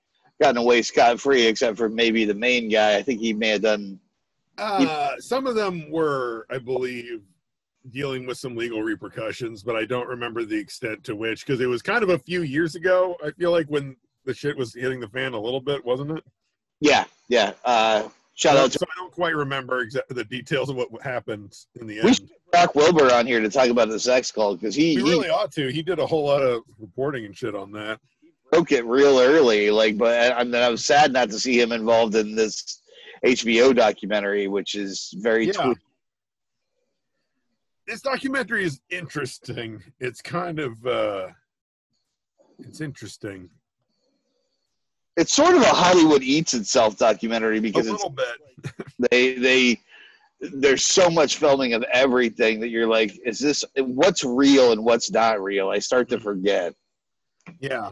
gotten 0.42 0.58
away 0.58 0.82
scot 0.82 1.20
free, 1.20 1.46
except 1.48 1.78
for 1.78 1.90
maybe 1.90 2.26
the 2.26 2.36
main 2.36 2.70
guy. 2.70 2.96
I 2.98 3.02
think 3.02 3.20
he 3.20 3.34
may 3.34 3.50
have 3.50 3.62
done. 3.62 4.00
Uh, 4.58 5.16
some 5.20 5.48
of 5.48 5.56
them 5.56 5.90
were, 5.90 6.46
I 6.50 6.60
believe, 6.60 7.24
dealing 7.92 8.26
with 8.26 8.38
some 8.38 8.56
legal 8.56 8.82
repercussions, 8.82 9.64
but 9.64 9.76
I 9.76 9.86
don't 9.86 10.08
remember 10.08 10.46
the 10.46 10.58
extent 10.58 11.04
to 11.06 11.16
which 11.16 11.46
because 11.46 11.60
it 11.60 11.68
was 11.68 11.82
kind 11.82 12.04
of 12.04 12.10
a 12.10 12.20
few 12.20 12.44
years 12.44 12.76
ago. 12.76 13.16
I 13.24 13.32
feel 13.32 13.52
like 13.52 13.68
when 13.68 13.96
the 14.26 14.34
shit 14.34 14.58
was 14.58 14.74
hitting 14.74 15.00
the 15.00 15.10
fan 15.10 15.34
a 15.34 15.40
little 15.40 15.62
bit, 15.62 15.84
wasn't 15.84 16.12
it? 16.12 16.24
Yeah, 16.80 17.06
yeah. 17.30 17.54
Uh, 17.64 18.10
Shout 18.36 18.58
out 18.58 18.72
to 18.74 18.80
so 18.80 18.86
I 18.86 19.00
don't 19.00 19.12
quite 19.14 19.34
remember 19.36 19.86
exa- 19.86 20.06
the 20.10 20.24
details 20.26 20.70
of 20.70 20.76
what 20.76 20.90
happened 21.02 21.56
in 21.80 21.88
the 21.88 21.96
end. 22.00 22.06
We 22.06 22.14
should- 22.14 22.30
Brock 22.52 22.76
Wilbur 22.76 23.12
on 23.14 23.26
here 23.26 23.40
to 23.42 23.50
talk 23.50 23.70
about 23.70 23.90
the 23.90 24.00
sex 24.00 24.32
cult 24.32 24.60
because 24.60 24.76
he, 24.76 24.96
We 24.98 25.04
he 25.04 25.10
really 25.10 25.30
ought 25.30 25.52
to. 25.54 25.68
He 25.70 25.82
did 25.82 26.00
a 26.00 26.06
whole 26.06 26.26
lot 26.26 26.42
of 26.42 26.64
reporting 26.80 27.26
and 27.26 27.36
shit 27.36 27.56
on 27.56 27.72
that. 27.74 28.00
broke 28.52 28.72
it 28.72 28.86
real 28.86 29.20
early. 29.20 29.72
Like, 29.72 29.98
but 29.98 30.32
I, 30.32 30.40
I 30.40 30.44
mean, 30.44 30.56
I 30.56 30.70
was 30.70 30.86
sad 30.86 31.12
not 31.12 31.30
to 31.32 31.40
see 31.40 31.60
him 31.60 31.72
involved 31.72 32.16
in 32.16 32.36
this 32.36 32.82
HBO 33.26 33.76
documentary, 33.76 34.48
which 34.48 34.76
is 34.76 35.14
very 35.18 35.48
Yeah. 35.48 35.74
This 37.88 38.02
documentary 38.02 38.64
is 38.64 38.80
interesting. 38.90 39.82
It's 40.00 40.22
kind 40.22 40.60
of 40.60 40.86
uh 40.86 41.28
it's 42.60 42.82
interesting. 42.82 43.50
It's 45.18 45.34
sort 45.34 45.56
of 45.56 45.62
a 45.62 45.68
Hollywood 45.68 46.24
eats 46.24 46.54
itself 46.54 46.98
documentary 46.98 47.60
because 47.60 47.88
it's 47.88 48.06
bit. 48.10 48.74
they 49.12 49.36
they 49.36 49.80
there's 50.42 50.84
so 50.84 51.10
much 51.10 51.38
filming 51.38 51.74
of 51.74 51.84
everything 51.84 52.60
that 52.60 52.70
you're 52.70 52.88
like, 52.88 53.18
is 53.26 53.40
this 53.40 53.64
what's 53.78 54.24
real 54.24 54.72
and 54.74 54.84
what's 54.84 55.10
not 55.12 55.42
real? 55.42 55.70
I 55.70 55.80
start 55.80 56.10
to 56.10 56.20
forget 56.20 56.74
Yeah. 57.62 57.92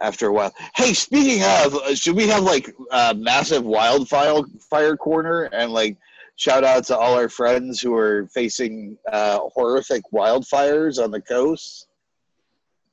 after 0.00 0.28
a 0.28 0.32
while. 0.32 0.52
Hey, 0.76 0.92
speaking 0.92 1.42
of, 1.42 1.74
uh, 1.74 1.94
should 1.94 2.14
we 2.16 2.28
have 2.28 2.42
like 2.42 2.74
a 2.92 3.14
massive 3.14 3.64
wildfire 3.64 4.42
fire 4.68 4.96
corner 4.96 5.44
and 5.44 5.72
like 5.72 5.96
shout 6.36 6.62
out 6.64 6.84
to 6.84 6.96
all 6.96 7.14
our 7.14 7.30
friends 7.30 7.80
who 7.80 7.94
are 7.96 8.26
facing 8.28 8.96
uh, 9.10 9.40
horrific 9.54 10.02
wildfires 10.12 11.02
on 11.02 11.10
the 11.10 11.20
coast? 11.22 11.86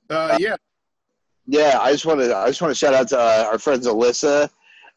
Uh 0.10 0.38
yeah. 0.40 0.56
Yeah, 1.48 1.80
I 1.80 1.92
just 1.92 2.06
want 2.06 2.20
to 2.22 2.36
I 2.36 2.48
just 2.48 2.62
want 2.62 2.72
to 2.72 2.78
shout 2.78 2.94
out 2.94 3.08
to 3.10 3.20
uh, 3.20 3.48
our 3.52 3.60
friends 3.60 3.88
Alyssa, 3.88 4.50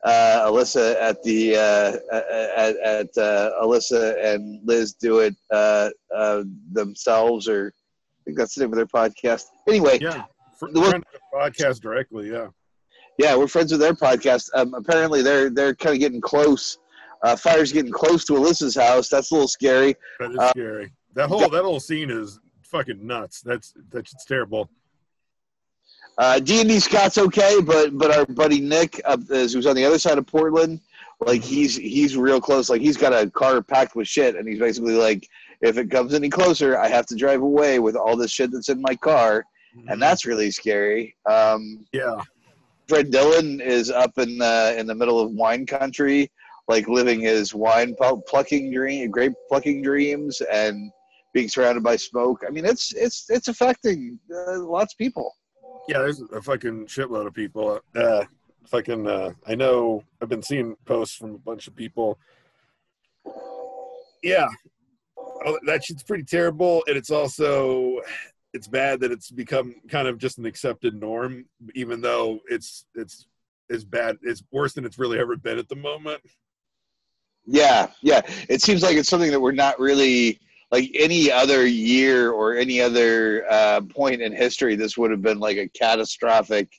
uh, 0.05 0.47
Alyssa 0.47 1.01
at 1.01 1.23
the 1.23 1.57
uh, 1.57 2.17
at, 2.57 2.77
at 2.77 3.19
uh, 3.19 3.51
Alyssa 3.63 4.25
and 4.25 4.61
Liz 4.67 4.95
do 4.95 5.19
it 5.19 5.35
uh, 5.51 5.91
uh, 6.15 6.45
themselves, 6.73 7.49
or 7.49 7.75
I 7.77 8.21
think 8.25 8.39
that's 8.39 8.55
the 8.55 8.63
name 8.63 8.73
of 8.73 8.77
their 8.77 8.87
podcast. 8.87 9.45
Anyway, 9.69 9.99
Yeah. 10.01 10.25
Friend 10.59 10.75
the 10.75 11.03
podcast 11.33 11.81
directly, 11.81 12.33
yeah. 12.33 12.49
yeah, 13.17 13.37
we're 13.37 13.47
friends 13.47 13.71
with 13.71 13.81
their 13.81 13.95
podcast. 13.95 14.51
Um, 14.55 14.75
apparently, 14.75 15.23
they're 15.23 15.51
they're 15.51 15.75
kind 15.75 15.95
of 15.95 16.01
getting 16.01 16.21
close. 16.21 16.79
Uh, 17.23 17.37
fire's 17.37 17.73
getting 17.73 17.93
close 17.93 18.25
to 18.25 18.33
Alyssa's 18.33 18.75
house. 18.75 19.09
That's 19.09 19.31
a 19.31 19.35
little 19.35 19.49
scary. 19.49 19.95
That 20.19 20.31
is 20.33 20.51
scary. 20.51 20.93
That 21.15 21.29
whole 21.29 21.49
that 21.49 21.63
whole 21.63 21.79
scene 21.79 22.11
is 22.11 22.41
fucking 22.63 23.07
nuts. 23.07 23.41
That's 23.41 23.73
that's 23.93 24.13
it's 24.13 24.25
terrible. 24.25 24.69
Uh, 26.19 26.41
D 26.41 26.61
and 26.61 26.69
D 26.69 26.81
Scott's 26.81 27.17
okay, 27.17 27.61
but 27.65 27.97
but 27.97 28.11
our 28.11 28.27
buddy 28.27 28.61
Nick, 28.61 29.01
uh, 29.05 29.17
who's 29.29 29.67
on 29.67 29.77
the 29.77 29.85
other 29.85 30.01
side 30.01 30.19
of 30.19 30.27
Portland, 30.27 30.81
like 31.21 31.43
he's 31.43 31.77
he's 31.77 32.17
real 32.17 32.41
close. 32.41 32.69
Like 32.69 32.81
he's 32.81 32.97
got 32.97 33.13
a 33.13 33.31
car 33.31 33.63
packed 33.63 33.95
with 33.95 34.09
shit, 34.09 34.35
and 34.35 34.49
he's 34.49 34.59
basically 34.59 34.95
like, 34.95 35.29
if 35.61 35.79
it 35.79 35.93
comes 35.93 36.15
any 36.15 36.29
closer, 36.29 36.77
I 36.77 36.89
have 36.89 37.07
to 37.07 37.17
drive 37.17 37.43
away 37.43 37.79
with 37.79 37.95
all 37.95 38.17
this 38.17 38.33
shit 38.33 38.51
that's 38.51 38.69
in 38.69 38.83
my 38.83 38.97
car, 38.97 39.45
and 39.87 40.03
that's 40.03 40.27
really 40.27 40.51
scary. 40.51 41.15
Um, 41.25 41.87
yeah. 41.93 42.21
Fred 42.89 43.11
Dillon 43.11 43.61
is 43.61 43.91
up 43.91 44.19
in 44.19 44.39
the 44.39 44.75
in 44.77 44.87
the 44.87 44.95
middle 44.95 45.21
of 45.21 45.31
wine 45.31 45.67
country, 45.67 46.33
like 46.67 46.89
living 46.89 47.21
his 47.21 47.55
wine 47.55 47.95
plucking 48.27 48.73
dream, 48.73 49.11
grape 49.11 49.35
plucking 49.49 49.83
dreams, 49.83 50.41
and 50.53 50.91
being 51.33 51.49
surrounded 51.49 51.85
by 51.85 51.95
smoke. 51.95 52.43
I 52.45 52.51
mean, 52.51 52.65
it's 52.65 52.93
it's 52.95 53.31
it's 53.31 53.47
affecting 53.47 54.19
uh, 54.35 54.59
lots 54.61 54.95
of 54.95 54.99
people. 54.99 55.37
Yeah, 55.89 56.01
there's 56.01 56.21
a 56.21 56.43
fucking 56.43 56.87
shitload 56.87 57.27
of 57.27 57.33
people. 57.33 57.81
Uh, 57.97 58.25
fucking, 58.67 59.07
uh, 59.07 59.31
I 59.47 59.55
know 59.55 60.05
I've 60.21 60.29
been 60.29 60.43
seeing 60.43 60.77
posts 60.85 61.17
from 61.17 61.35
a 61.35 61.39
bunch 61.39 61.67
of 61.67 61.75
people. 61.75 62.19
Yeah, 64.23 64.49
oh, 65.17 65.59
that 65.67 65.85
shit's 65.85 66.03
pretty 66.03 66.25
terrible, 66.25 66.85
and 66.87 66.97
it's 66.97 67.11
also 67.11 68.01
it's 68.53 68.69
bad 68.69 69.01
that 69.01 69.13
it's 69.13 69.31
become 69.31 69.77
kind 69.89 70.09
of 70.09 70.19
just 70.19 70.39
an 70.39 70.45
accepted 70.45 70.95
norm, 70.95 71.47
even 71.75 72.03
though 72.03 72.41
it's 72.51 72.85
it's 72.95 73.27
it's 73.71 73.85
bad. 73.85 74.19
It's 74.23 74.43
worse 74.51 74.75
than 74.75 74.85
it's 74.85 74.99
really 74.99 75.19
ever 75.19 75.37
been 75.37 75.59
at 75.59 75.69
the 75.69 75.77
moment. 75.77 76.21
Yeah, 77.47 77.89
yeah. 78.03 78.21
It 78.51 78.61
seems 78.61 78.83
like 78.83 78.97
it's 78.97 79.09
something 79.09 79.31
that 79.31 79.41
we're 79.41 79.53
not 79.53 79.81
really 79.81 80.39
like 80.71 80.91
any 80.95 81.31
other 81.31 81.67
year 81.67 82.31
or 82.31 82.57
any 82.57 82.81
other 82.81 83.51
uh, 83.51 83.81
point 83.83 84.21
in 84.21 84.33
history. 84.33 84.77
This 84.77 84.99
would 84.99 85.11
have 85.11 85.23
been 85.23 85.39
like 85.39 85.57
a 85.57 85.69
catastrophic 85.69 86.71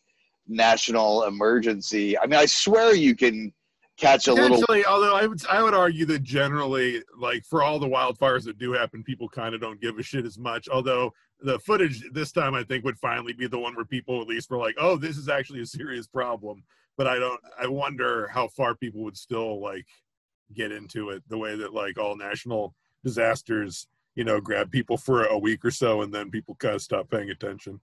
national 0.48 1.24
emergency. 1.24 2.18
I 2.18 2.26
mean, 2.26 2.40
I 2.40 2.46
swear 2.46 2.94
you 2.94 3.16
can 3.16 3.54
catch 3.98 4.28
a 4.28 4.34
little. 4.34 4.64
Although 4.88 5.16
I 5.16 5.26
would 5.26 5.46
I 5.48 5.64
would 5.64 5.74
argue 5.74 6.06
that 6.06 6.24
generally, 6.24 7.04
like 7.18 7.46
for 7.46 7.64
all 7.64 7.80
the 7.80 7.88
wildfires 7.88 8.44
that 8.46 8.58
do 8.58 8.74
happen, 8.74 9.04
people 9.04 9.30
kind 9.30 9.56
of 9.56 9.62
don't 9.62 9.82
give 9.82 9.98
a 9.98 10.04
shit 10.04 10.26
as 10.26 10.38
much. 10.38 10.70
Although 10.70 11.14
the 11.42 11.60
footage 11.60 12.04
this 12.12 12.32
time, 12.32 12.56
I 12.56 12.64
think, 12.64 12.84
would 12.86 13.00
finally 13.00 13.34
be 13.34 13.48
the 13.48 13.60
one 13.60 13.76
where 13.76 13.86
people 13.86 14.22
at 14.22 14.28
least 14.28 14.50
were 14.50 14.58
like, 14.58 14.76
"Oh, 14.78 14.98
this 14.98 15.18
is 15.18 15.30
actually 15.30 15.62
a 15.62 15.66
serious 15.66 16.08
problem." 16.08 16.64
But 16.98 17.08
I 17.08 17.18
don't. 17.18 17.40
I 17.60 17.68
wonder 17.68 18.28
how 18.28 18.48
far 18.50 18.76
people 18.76 19.04
would 19.04 19.18
still 19.18 19.62
like 19.62 19.88
get 20.54 20.72
into 20.72 21.10
it 21.12 21.24
the 21.28 21.38
way 21.38 21.56
that 21.56 21.74
like 21.74 21.98
all 21.98 22.18
national 22.18 22.74
disasters, 23.04 23.88
you 24.16 24.24
know, 24.24 24.42
grab 24.42 24.72
people 24.72 24.98
for 24.98 25.26
a 25.26 25.38
week 25.38 25.64
or 25.64 25.72
so, 25.72 26.02
and 26.02 26.14
then 26.14 26.30
people 26.30 26.56
kind 26.56 26.76
of 26.76 26.82
stop 26.82 27.10
paying 27.10 27.30
attention. 27.30 27.80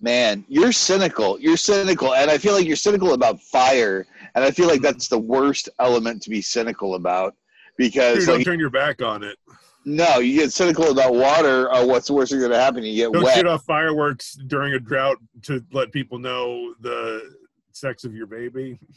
Man, 0.00 0.44
you're 0.48 0.72
cynical. 0.72 1.40
You're 1.40 1.56
cynical, 1.56 2.14
and 2.14 2.30
I 2.30 2.38
feel 2.38 2.52
like 2.52 2.66
you're 2.66 2.76
cynical 2.76 3.14
about 3.14 3.40
fire, 3.40 4.06
and 4.34 4.44
I 4.44 4.50
feel 4.50 4.66
like 4.66 4.76
mm-hmm. 4.76 4.84
that's 4.84 5.08
the 5.08 5.18
worst 5.18 5.68
element 5.78 6.22
to 6.22 6.30
be 6.30 6.42
cynical 6.42 6.94
about 6.94 7.34
You 7.78 7.86
because 7.86 8.26
don't 8.26 8.38
like, 8.38 8.44
turn 8.44 8.58
your 8.58 8.70
back 8.70 9.00
on 9.00 9.22
it. 9.22 9.38
no, 9.84 10.18
you 10.18 10.40
get 10.40 10.52
cynical 10.52 10.90
about 10.90 11.14
water. 11.14 11.68
Oh, 11.72 11.86
what's 11.86 12.08
the 12.08 12.14
worst 12.14 12.32
thing 12.32 12.40
that 12.40 12.52
happen? 12.52 12.82
You 12.82 12.94
get 12.94 13.12
Don't 13.12 13.22
wet. 13.22 13.36
shoot 13.36 13.46
off 13.46 13.64
fireworks 13.64 14.34
during 14.46 14.74
a 14.74 14.80
drought 14.80 15.16
to 15.42 15.64
let 15.72 15.92
people 15.92 16.18
know 16.18 16.74
the 16.80 17.34
sex 17.72 18.04
of 18.04 18.14
your 18.14 18.26
baby. 18.26 18.78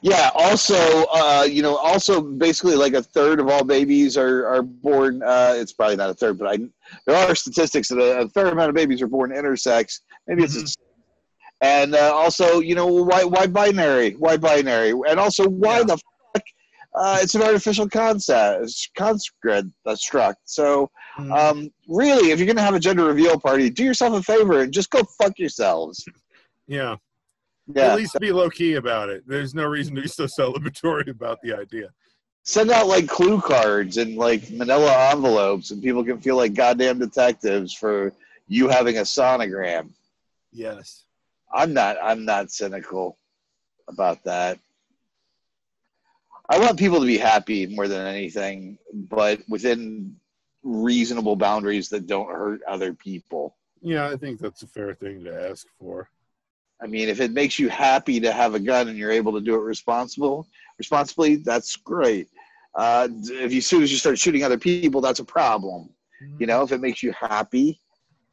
Yeah. 0.00 0.30
Also, 0.34 0.76
uh, 1.12 1.46
you 1.48 1.62
know, 1.62 1.76
also 1.76 2.20
basically 2.20 2.76
like 2.76 2.94
a 2.94 3.02
third 3.02 3.40
of 3.40 3.48
all 3.48 3.64
babies 3.64 4.16
are 4.16 4.46
are 4.46 4.62
born. 4.62 5.22
Uh, 5.22 5.54
it's 5.56 5.72
probably 5.72 5.96
not 5.96 6.10
a 6.10 6.14
third, 6.14 6.38
but 6.38 6.48
I 6.48 6.58
there 7.06 7.16
are 7.16 7.34
statistics 7.34 7.88
that 7.88 7.98
a, 7.98 8.20
a 8.20 8.28
fair 8.28 8.46
amount 8.46 8.68
of 8.68 8.74
babies 8.74 9.02
are 9.02 9.08
born 9.08 9.30
intersex. 9.30 10.00
Maybe 10.26 10.44
it's. 10.44 10.56
A, 10.56 10.66
and 11.60 11.96
uh, 11.96 12.12
also, 12.14 12.60
you 12.60 12.76
know, 12.76 12.86
why 12.86 13.24
why 13.24 13.46
binary? 13.48 14.12
Why 14.12 14.36
binary? 14.36 14.92
And 15.08 15.18
also, 15.18 15.48
why 15.48 15.78
Yeah. 15.78 15.84
the 15.84 15.96
fuck? 15.96 16.44
Uh, 16.94 17.18
it's 17.20 17.34
an 17.34 17.42
artificial 17.42 17.88
concept, 17.88 18.88
construct, 18.96 19.68
construct. 19.86 20.38
So, 20.44 20.90
Mm-hmm. 21.18 21.32
um, 21.32 21.70
really, 21.88 22.30
if 22.30 22.38
you're 22.38 22.46
gonna 22.46 22.62
have 22.62 22.76
a 22.76 22.78
gender 22.78 23.04
reveal 23.04 23.40
party, 23.40 23.70
do 23.70 23.82
yourself 23.82 24.14
a 24.14 24.22
favor 24.22 24.60
and 24.62 24.72
just 24.72 24.88
go 24.90 25.02
fuck 25.20 25.36
yourselves. 25.36 26.04
yeah. 26.68 26.94
Yeah. 27.74 27.92
At 27.92 27.96
least 27.96 28.18
be 28.18 28.32
low 28.32 28.48
key 28.50 28.74
about 28.74 29.08
it. 29.10 29.24
There's 29.26 29.54
no 29.54 29.64
reason 29.66 29.94
to 29.96 30.02
be 30.02 30.08
so 30.08 30.24
celebratory 30.24 31.08
about 31.18 31.40
the 31.42 31.52
idea. 31.54 31.90
send 32.44 32.70
out 32.70 32.86
like 32.86 33.06
clue 33.06 33.40
cards 33.40 33.98
and 33.98 34.16
like 34.16 34.50
manila 34.50 34.90
envelopes 35.12 35.70
and 35.70 35.82
people 35.82 36.02
can 36.02 36.18
feel 36.18 36.36
like 36.36 36.54
goddamn 36.54 36.98
detectives 36.98 37.74
for 37.74 38.10
you 38.46 38.68
having 38.68 38.96
a 38.98 39.02
sonogram 39.02 39.90
Yes. 40.50 41.04
i'm 41.52 41.74
not 41.74 41.96
i'm 42.02 42.24
not 42.24 42.50
cynical 42.50 43.18
about 43.86 44.24
that 44.24 44.58
i 46.48 46.58
want 46.58 46.78
people 46.78 47.00
to 47.00 47.06
be 47.06 47.18
happy 47.18 47.66
more 47.66 47.86
than 47.88 48.06
anything 48.06 48.78
but 48.94 49.40
within 49.48 50.16
reasonable 50.62 51.36
boundaries 51.36 51.88
that 51.90 52.06
don't 52.06 52.30
hurt 52.30 52.60
other 52.66 52.94
people 52.94 53.56
Yeah, 53.82 54.08
I 54.08 54.16
think 54.16 54.40
that's 54.40 54.62
a 54.62 54.66
fair 54.66 54.94
thing 54.94 55.22
to 55.24 55.50
ask 55.50 55.66
for. 55.78 56.08
I 56.82 56.86
mean 56.86 57.08
if 57.08 57.20
it 57.20 57.32
makes 57.32 57.58
you 57.58 57.68
happy 57.68 58.20
to 58.20 58.32
have 58.32 58.54
a 58.54 58.60
gun 58.60 58.88
and 58.88 58.96
you're 58.96 59.10
able 59.10 59.32
to 59.32 59.40
do 59.40 59.54
it 59.54 59.58
responsible 59.58 60.48
responsibly 60.78 61.36
that's 61.36 61.76
great. 61.76 62.28
Uh, 62.74 63.08
if 63.10 63.52
you, 63.52 63.58
as 63.58 63.66
soon 63.66 63.82
as 63.82 63.90
you 63.90 63.98
start 63.98 64.18
shooting 64.18 64.44
other 64.44 64.58
people 64.58 65.00
that's 65.00 65.20
a 65.20 65.24
problem. 65.24 65.90
You 66.38 66.46
know 66.46 66.62
if 66.62 66.72
it 66.72 66.80
makes 66.80 67.02
you 67.02 67.12
happy 67.12 67.80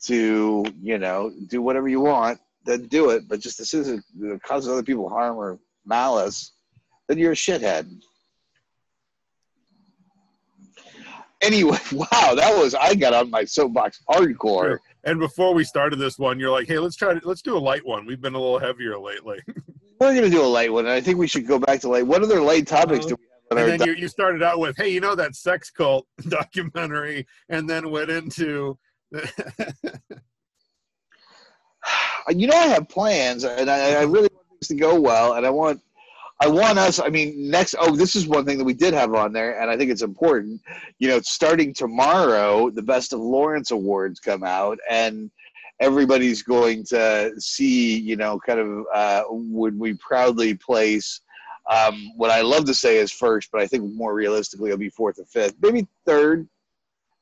to 0.04 0.66
you 0.82 0.98
know 0.98 1.32
do 1.48 1.62
whatever 1.62 1.88
you 1.88 2.00
want 2.00 2.40
then 2.66 2.88
do 2.88 3.12
it. 3.12 3.28
But 3.28 3.40
just 3.40 3.60
as 3.60 3.70
soon 3.70 3.82
as 3.82 3.90
it 3.90 4.44
causes 4.44 4.70
other 4.70 4.84
people 4.84 5.10
harm 5.10 5.38
or 5.38 5.60
malice 5.86 6.54
then 7.08 7.18
you're 7.18 7.34
a 7.34 7.36
shithead. 7.36 7.92
Anyway 11.42 11.78
wow 11.92 12.34
that 12.36 12.56
was 12.56 12.74
i 12.76 12.96
got 12.96 13.14
on 13.14 13.30
my 13.30 13.44
soapbox 13.44 14.02
hardcore. 14.10 14.80
And 15.06 15.20
before 15.20 15.54
we 15.54 15.64
started 15.64 15.98
this 15.98 16.18
one, 16.18 16.40
you're 16.40 16.52
like, 16.52 16.68
"Hey, 16.68 16.80
let's 16.80 16.96
try 16.96 17.14
to 17.14 17.28
let's 17.28 17.42
do 17.42 17.58
a 17.58 17.60
light 17.60 17.86
one. 17.86 18.06
We've 18.06 18.22
been 18.22 18.36
a 18.36 18.40
little 18.40 18.60
heavier 18.60 18.98
lately." 18.98 19.40
we're 20.00 20.14
gonna 20.14 20.30
do 20.30 20.42
a 20.42 20.44
light 20.44 20.74
one 20.74 20.86
i 20.86 21.00
think 21.00 21.18
we 21.18 21.26
should 21.26 21.48
go 21.48 21.58
back 21.58 21.80
to 21.80 21.88
light 21.88 22.06
what 22.06 22.22
other 22.22 22.42
light 22.42 22.68
topics 22.68 23.06
uh, 23.06 23.10
do 23.10 23.16
we 23.18 23.24
have 23.24 23.36
and 23.52 23.60
our 23.60 23.66
then 23.78 23.88
you, 23.88 23.94
you 23.94 24.08
started 24.08 24.42
out 24.42 24.60
with, 24.60 24.76
"Hey, 24.78 24.90
you 24.90 25.00
know 25.00 25.16
that 25.16 25.36
sex 25.36 25.70
cult 25.70 26.08
documentary," 26.30 27.28
and 27.50 27.70
then 27.70 27.92
went 27.92 28.10
into. 28.10 28.78
you 32.30 32.48
know 32.48 32.58
I 32.58 32.68
have 32.68 32.90
plans, 32.90 33.44
and 33.44 33.70
I, 33.70 34.00
I 34.00 34.04
really 34.04 34.30
want 34.34 34.48
things 34.50 34.68
to 34.70 34.76
go 34.76 35.00
well, 35.00 35.34
and 35.34 35.46
I 35.46 35.52
want 35.52 35.80
I 36.42 36.48
want 36.48 36.78
us. 36.78 37.00
I 37.00 37.10
mean, 37.10 37.50
next. 37.50 37.76
Oh, 37.80 37.96
this 37.96 38.16
is 38.16 38.28
one 38.28 38.46
thing 38.46 38.58
that 38.58 38.66
we 38.66 38.74
did 38.74 38.94
have 38.94 39.14
on 39.14 39.32
there, 39.32 39.60
and 39.60 39.72
I 39.72 39.78
think 39.78 39.90
it's 39.90 40.02
important. 40.02 40.62
You 41.00 41.08
know, 41.08 41.20
starting 41.22 41.74
tomorrow, 41.74 42.70
the 42.70 42.82
Best 42.82 43.14
of 43.14 43.20
Lawrence 43.22 43.72
Awards 43.72 44.20
come 44.20 44.44
out, 44.44 44.78
and 44.90 45.32
everybody's 45.80 46.44
going 46.44 46.84
to 46.86 47.34
see. 47.40 47.98
You 47.98 48.18
know, 48.18 48.40
kind 48.46 48.60
of 48.60 48.86
uh, 48.94 49.24
would 49.30 49.80
we 49.80 49.94
proudly 49.94 50.56
place. 50.56 51.22
Um, 51.70 52.12
what 52.16 52.30
I 52.32 52.42
love 52.42 52.66
to 52.66 52.76
say 52.76 52.98
is 52.98 53.12
first, 53.12 53.50
but 53.52 53.62
I 53.62 53.68
think 53.68 53.92
more 53.94 54.14
realistically, 54.14 54.70
it'll 54.70 54.78
be 54.78 54.90
fourth 54.90 55.18
or 55.18 55.26
fifth, 55.26 55.56
maybe 55.62 55.88
third. 56.06 56.48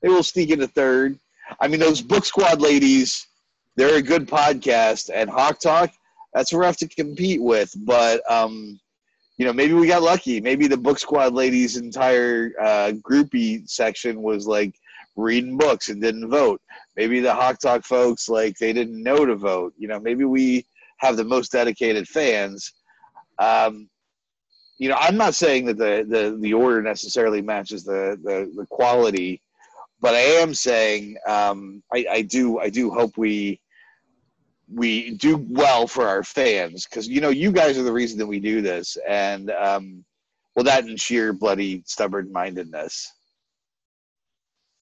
They 0.01 0.09
will 0.09 0.23
sneak 0.23 0.49
into 0.49 0.67
third. 0.67 1.17
I 1.61 1.67
mean, 1.67 1.79
those 1.79 2.01
Book 2.01 2.25
Squad 2.25 2.61
ladies, 2.61 3.27
they're 3.75 3.95
a 3.95 4.01
good 4.01 4.27
podcast, 4.27 5.09
and 5.13 5.29
Hawk 5.29 5.59
Talk, 5.59 5.91
that's 6.33 6.51
rough 6.51 6.77
to 6.77 6.87
compete 6.87 7.41
with. 7.41 7.73
But 7.85 8.29
um, 8.29 8.79
you 9.37 9.45
know, 9.45 9.53
maybe 9.53 9.73
we 9.73 9.87
got 9.87 10.03
lucky. 10.03 10.39
Maybe 10.39 10.67
the 10.67 10.77
Book 10.77 10.99
Squad 10.99 11.33
ladies' 11.33 11.77
entire 11.77 12.51
uh, 12.61 12.91
groupie 13.01 13.67
section 13.67 14.21
was 14.21 14.45
like 14.45 14.75
reading 15.15 15.57
books 15.57 15.89
and 15.89 16.01
didn't 16.01 16.29
vote. 16.29 16.61
Maybe 16.95 17.19
the 17.19 17.33
Hawk 17.33 17.59
Talk 17.59 17.83
folks 17.83 18.29
like 18.29 18.55
they 18.57 18.73
didn't 18.73 19.01
know 19.01 19.25
to 19.25 19.35
vote. 19.35 19.73
You 19.77 19.87
know, 19.87 19.99
maybe 19.99 20.23
we 20.23 20.65
have 20.97 21.17
the 21.17 21.23
most 21.23 21.51
dedicated 21.51 22.07
fans. 22.07 22.71
Um, 23.39 23.89
you 24.77 24.89
know, 24.89 24.97
I'm 24.99 25.17
not 25.17 25.35
saying 25.35 25.65
that 25.65 25.77
the, 25.77 26.05
the, 26.07 26.37
the 26.39 26.53
order 26.53 26.81
necessarily 26.81 27.41
matches 27.41 27.83
the, 27.83 28.19
the, 28.23 28.51
the 28.55 28.65
quality, 28.67 29.41
but 30.01 30.13
I 30.13 30.19
am 30.19 30.53
saying 30.53 31.17
um, 31.27 31.81
I, 31.93 32.05
I 32.11 32.21
do 32.23 32.59
I 32.59 32.69
do 32.69 32.91
hope 32.91 33.17
we 33.17 33.61
we 34.71 35.11
do 35.11 35.45
well 35.49 35.87
for 35.87 36.07
our 36.07 36.23
fans 36.23 36.85
because 36.85 37.07
you 37.07 37.21
know 37.21 37.29
you 37.29 37.51
guys 37.51 37.77
are 37.77 37.83
the 37.83 37.91
reason 37.91 38.17
that 38.17 38.25
we 38.25 38.39
do 38.39 38.61
this 38.61 38.97
and 39.07 39.51
um, 39.51 40.03
well 40.55 40.63
that 40.63 40.85
and 40.85 40.99
sheer 40.99 41.33
bloody 41.33 41.83
stubborn 41.85 42.31
mindedness 42.31 43.11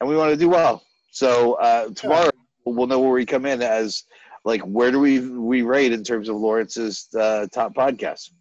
and 0.01 0.09
we 0.09 0.17
want 0.17 0.31
to 0.31 0.38
do 0.38 0.50
well. 0.50 0.83
So 1.11 1.53
uh, 1.53 1.89
tomorrow 1.95 2.31
we'll 2.65 2.88
know 2.88 3.00
where 3.00 3.11
we 3.11 3.25
come 3.25 3.45
in 3.45 3.61
as 3.61 4.03
like 4.43 4.61
where 4.61 4.91
do 4.91 5.00
we 5.00 5.19
we 5.29 5.61
rate 5.61 5.93
in 5.93 6.03
terms 6.03 6.27
of 6.27 6.35
lawrence's 6.35 7.07
uh, 7.17 7.47
top 7.53 7.75
podcast? 7.75 8.31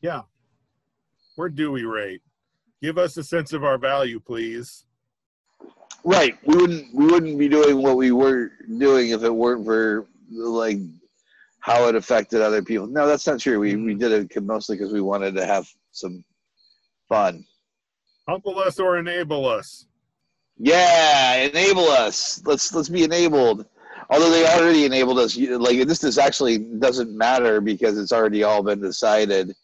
Yeah. 0.00 0.22
Where 1.34 1.48
do 1.48 1.72
we 1.72 1.82
rate? 1.82 2.22
Give 2.80 2.96
us 2.96 3.16
a 3.16 3.24
sense 3.24 3.52
of 3.52 3.64
our 3.64 3.76
value 3.76 4.20
please. 4.20 4.84
Right. 6.04 6.38
We 6.46 6.56
wouldn't 6.56 6.94
we 6.94 7.06
wouldn't 7.06 7.38
be 7.38 7.48
doing 7.48 7.82
what 7.82 7.96
we 7.96 8.12
were 8.12 8.52
doing 8.78 9.10
if 9.10 9.24
it 9.24 9.34
weren't 9.34 9.64
for 9.64 10.06
like 10.30 10.78
how 11.60 11.88
it 11.88 11.94
affected 11.94 12.40
other 12.40 12.62
people. 12.62 12.86
No, 12.86 13.06
that's 13.06 13.26
not 13.26 13.40
true. 13.40 13.58
We 13.60 13.76
we 13.76 13.94
did 13.94 14.12
it 14.12 14.42
mostly 14.42 14.76
because 14.76 14.92
we 14.92 15.00
wanted 15.00 15.34
to 15.36 15.46
have 15.46 15.68
some 15.92 16.24
fun. 17.08 17.44
Humble 18.28 18.58
us 18.58 18.78
or 18.78 18.98
enable 18.98 19.46
us. 19.46 19.86
Yeah, 20.58 21.36
enable 21.36 21.88
us. 21.88 22.42
Let's 22.44 22.74
let's 22.74 22.88
be 22.88 23.04
enabled. 23.04 23.66
Although 24.10 24.30
they 24.30 24.46
already 24.46 24.86
enabled 24.86 25.18
us, 25.18 25.36
like 25.36 25.86
this, 25.86 25.98
this 25.98 26.18
actually 26.18 26.58
doesn't 26.58 27.16
matter 27.16 27.60
because 27.60 27.98
it's 27.98 28.12
already 28.12 28.42
all 28.42 28.62
been 28.62 28.80
decided 28.80 29.54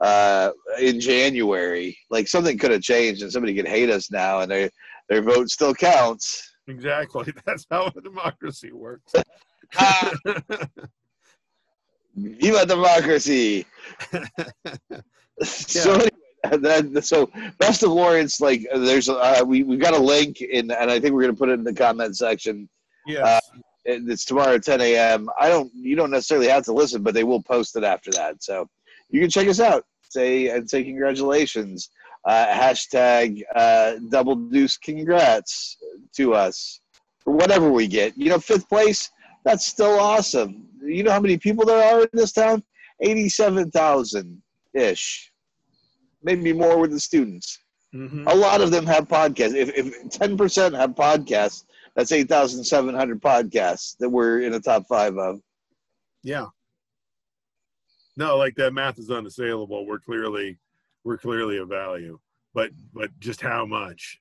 uh, 0.00 0.50
in 0.80 1.00
January. 1.00 1.96
Like 2.10 2.26
something 2.28 2.58
could 2.58 2.72
have 2.72 2.82
changed, 2.82 3.22
and 3.22 3.30
somebody 3.30 3.54
could 3.54 3.68
hate 3.68 3.90
us 3.90 4.10
now, 4.10 4.40
and 4.40 4.50
their 4.50 4.70
their 5.08 5.22
vote 5.22 5.50
still 5.50 5.74
counts. 5.74 6.54
Exactly. 6.68 7.32
That's 7.46 7.66
how 7.70 7.88
democracy 7.90 8.72
works. 8.72 9.12
Viva 12.14 12.66
democracy! 12.66 13.66
so 15.42 16.00
that, 16.50 17.00
so 17.04 17.30
best 17.58 17.82
of 17.82 17.90
Lawrence, 17.90 18.40
like 18.40 18.66
there's 18.74 19.08
uh, 19.08 19.42
we 19.46 19.62
we 19.62 19.76
got 19.76 19.94
a 19.94 19.98
link 19.98 20.40
in, 20.40 20.70
and 20.70 20.90
I 20.90 21.00
think 21.00 21.14
we're 21.14 21.22
gonna 21.22 21.34
put 21.34 21.48
it 21.48 21.58
in 21.58 21.64
the 21.64 21.74
comment 21.74 22.16
section. 22.16 22.68
Yeah. 23.06 23.24
Uh, 23.24 23.40
it's 23.86 24.24
tomorrow 24.24 24.54
at 24.54 24.64
10 24.64 24.80
a.m. 24.80 25.28
I 25.40 25.48
don't, 25.48 25.72
you 25.72 25.94
don't 25.94 26.10
necessarily 26.10 26.48
have 26.48 26.64
to 26.64 26.72
listen, 26.72 27.02
but 27.02 27.14
they 27.14 27.24
will 27.24 27.42
post 27.42 27.76
it 27.76 27.84
after 27.84 28.10
that. 28.12 28.42
So 28.42 28.68
you 29.10 29.20
can 29.20 29.30
check 29.30 29.48
us 29.48 29.60
out. 29.60 29.84
Say 30.08 30.48
and 30.48 30.68
say 30.68 30.84
congratulations. 30.84 31.90
Uh, 32.24 32.46
hashtag 32.46 33.42
uh, 33.54 33.94
double 34.10 34.34
deuce 34.34 34.76
congrats 34.76 35.76
to 36.16 36.34
us 36.34 36.80
for 37.20 37.32
whatever 37.32 37.70
we 37.70 37.86
get. 37.86 38.16
You 38.16 38.30
know, 38.30 38.38
fifth 38.38 38.68
place 38.68 39.10
that's 39.46 39.64
still 39.64 39.98
awesome. 40.00 40.66
You 40.82 41.04
know 41.04 41.12
how 41.12 41.20
many 41.20 41.38
people 41.38 41.64
there 41.64 41.80
are 41.80 42.02
in 42.02 42.08
this 42.12 42.32
town? 42.32 42.64
87,000 43.00 44.42
ish. 44.74 45.32
Maybe 46.24 46.52
more 46.52 46.78
with 46.78 46.90
the 46.90 46.98
students. 46.98 47.56
Mm-hmm. 47.94 48.26
A 48.26 48.34
lot 48.34 48.60
of 48.60 48.72
them 48.72 48.84
have 48.86 49.06
podcasts. 49.06 49.54
If, 49.54 49.70
if 49.76 50.10
10% 50.10 50.76
have 50.76 50.90
podcasts, 50.96 51.62
that's 51.94 52.10
8,700 52.10 53.22
podcasts 53.22 53.96
that 54.00 54.10
we're 54.10 54.40
in 54.40 54.50
the 54.50 54.60
top 54.60 54.84
five 54.88 55.16
of. 55.16 55.40
Yeah. 56.24 56.46
No, 58.16 58.36
like 58.36 58.56
that 58.56 58.74
math 58.74 58.98
is 58.98 59.10
unassailable. 59.10 59.86
We're 59.86 60.00
clearly, 60.00 60.58
we're 61.04 61.18
clearly 61.18 61.58
a 61.58 61.64
value, 61.64 62.18
but, 62.52 62.70
but 62.92 63.10
just 63.20 63.40
how 63.40 63.64
much? 63.64 64.20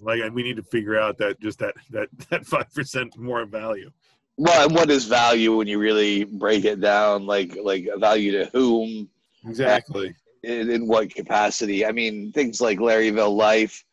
Like 0.00 0.20
we 0.32 0.42
need 0.42 0.56
to 0.56 0.62
figure 0.62 0.98
out 0.98 1.18
that 1.18 1.40
just 1.40 1.58
that 1.58 1.74
that 1.90 2.08
that 2.30 2.46
five 2.46 2.72
percent 2.74 3.16
more 3.16 3.44
value. 3.46 3.90
Well 4.36 4.66
and 4.66 4.74
what 4.74 4.90
is 4.90 5.04
value 5.04 5.56
when 5.56 5.66
you 5.66 5.78
really 5.78 6.24
break 6.24 6.64
it 6.64 6.80
down 6.80 7.26
like 7.26 7.56
like 7.62 7.86
a 7.86 7.98
value 7.98 8.32
to 8.32 8.50
whom? 8.52 9.08
Exactly. 9.46 10.14
In, 10.42 10.70
in 10.70 10.86
what 10.86 11.14
capacity? 11.14 11.84
I 11.84 11.92
mean 11.92 12.32
things 12.32 12.60
like 12.60 12.78
larryville 12.78 13.36
life 13.36 13.84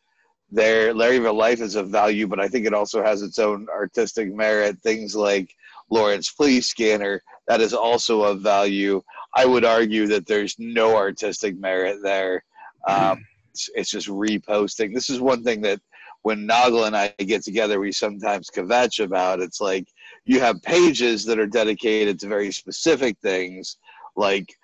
there 0.50 0.94
larryville 0.94 1.34
life 1.34 1.60
is 1.60 1.74
of 1.74 1.90
value 1.90 2.26
but 2.26 2.40
i 2.40 2.48
think 2.48 2.64
it 2.64 2.72
also 2.72 3.02
has 3.02 3.20
its 3.20 3.38
own 3.38 3.66
artistic 3.68 4.34
merit. 4.34 4.78
Things 4.82 5.14
like 5.14 5.54
lawrence 5.90 6.30
police 6.30 6.68
scanner 6.68 7.22
that 7.48 7.60
is 7.60 7.74
also 7.74 8.22
of 8.22 8.40
value. 8.40 9.02
I 9.34 9.46
would 9.46 9.64
argue 9.64 10.06
that 10.08 10.26
there's 10.26 10.54
no 10.58 10.96
artistic 10.96 11.58
merit 11.58 11.98
there. 12.02 12.44
Um, 12.86 13.24
it's, 13.58 13.70
it's 13.74 13.90
just 13.90 14.08
reposting. 14.08 14.94
This 14.94 15.10
is 15.10 15.20
one 15.20 15.42
thing 15.42 15.60
that 15.62 15.80
when 16.22 16.46
Noggle 16.46 16.86
and 16.86 16.96
I 16.96 17.08
get 17.18 17.42
together, 17.42 17.80
we 17.80 17.92
sometimes 17.92 18.50
kvetch 18.54 19.02
about. 19.02 19.40
It's 19.40 19.60
like 19.60 19.86
you 20.24 20.40
have 20.40 20.62
pages 20.62 21.24
that 21.24 21.38
are 21.38 21.46
dedicated 21.46 22.18
to 22.20 22.28
very 22.28 22.52
specific 22.52 23.16
things, 23.22 23.78
like 24.16 24.54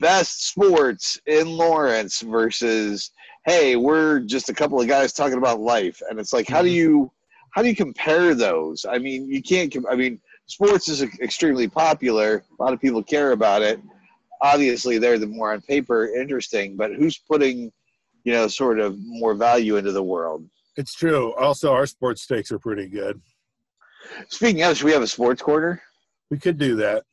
best 0.00 0.48
sports 0.48 1.20
in 1.26 1.48
Lawrence 1.48 2.20
versus 2.20 3.10
hey, 3.44 3.76
we're 3.76 4.20
just 4.20 4.50
a 4.50 4.54
couple 4.54 4.78
of 4.80 4.88
guys 4.88 5.12
talking 5.12 5.38
about 5.38 5.60
life, 5.60 6.02
and 6.08 6.18
it's 6.18 6.32
like 6.32 6.48
how 6.48 6.62
do 6.62 6.68
mm-hmm. 6.68 6.76
you 6.76 7.12
how 7.52 7.62
do 7.62 7.68
you 7.68 7.76
compare 7.76 8.34
those? 8.34 8.84
I 8.88 8.98
mean, 8.98 9.30
you 9.30 9.42
can't. 9.42 9.74
I 9.90 9.94
mean, 9.94 10.20
sports 10.46 10.88
is 10.88 11.02
extremely 11.02 11.68
popular. 11.68 12.44
A 12.58 12.62
lot 12.62 12.72
of 12.72 12.80
people 12.80 13.02
care 13.02 13.32
about 13.32 13.62
it. 13.62 13.80
Obviously, 14.40 14.98
they're 14.98 15.18
the 15.18 15.26
more 15.26 15.52
on 15.52 15.60
paper 15.62 16.14
interesting, 16.14 16.76
but 16.76 16.94
who's 16.94 17.18
putting 17.18 17.72
you 18.28 18.34
know, 18.34 18.46
sort 18.46 18.78
of 18.78 18.94
more 18.98 19.32
value 19.32 19.78
into 19.78 19.90
the 19.90 20.02
world. 20.02 20.46
It's 20.76 20.92
true. 20.92 21.34
Also, 21.36 21.72
our 21.72 21.86
sports 21.86 22.26
takes 22.26 22.52
are 22.52 22.58
pretty 22.58 22.86
good. 22.86 23.22
Speaking 24.28 24.62
of, 24.64 24.76
should 24.76 24.84
we 24.84 24.92
have 24.92 25.00
a 25.00 25.06
sports 25.06 25.40
quarter? 25.40 25.80
We 26.30 26.38
could 26.38 26.58
do 26.58 26.76
that. 26.76 27.04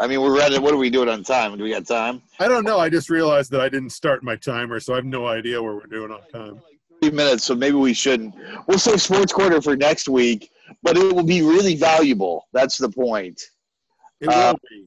I 0.00 0.08
mean, 0.08 0.20
we're 0.20 0.36
ready. 0.36 0.58
What 0.58 0.74
are 0.74 0.78
we 0.78 0.90
doing 0.90 1.08
on 1.08 1.22
time? 1.22 1.56
Do 1.56 1.62
we 1.62 1.70
got 1.70 1.86
time? 1.86 2.22
I 2.40 2.48
don't 2.48 2.64
know. 2.64 2.80
I 2.80 2.88
just 2.88 3.08
realized 3.08 3.52
that 3.52 3.60
I 3.60 3.68
didn't 3.68 3.90
start 3.90 4.24
my 4.24 4.34
timer, 4.34 4.80
so 4.80 4.94
I 4.94 4.96
have 4.96 5.04
no 5.04 5.28
idea 5.28 5.62
where 5.62 5.76
we're 5.76 5.86
doing 5.86 6.10
on 6.10 6.20
time. 6.32 6.60
Three 7.00 7.12
minutes, 7.12 7.44
so 7.44 7.54
maybe 7.54 7.76
we 7.76 7.94
shouldn't. 7.94 8.34
We'll 8.66 8.80
say 8.80 8.96
sports 8.96 9.32
quarter 9.32 9.62
for 9.62 9.76
next 9.76 10.08
week, 10.08 10.50
but 10.82 10.96
it 10.96 11.14
will 11.14 11.22
be 11.22 11.42
really 11.42 11.76
valuable. 11.76 12.48
That's 12.52 12.78
the 12.78 12.88
point. 12.88 13.40
It 14.20 14.26
uh, 14.26 14.54
will 14.54 14.60
be. 14.68 14.86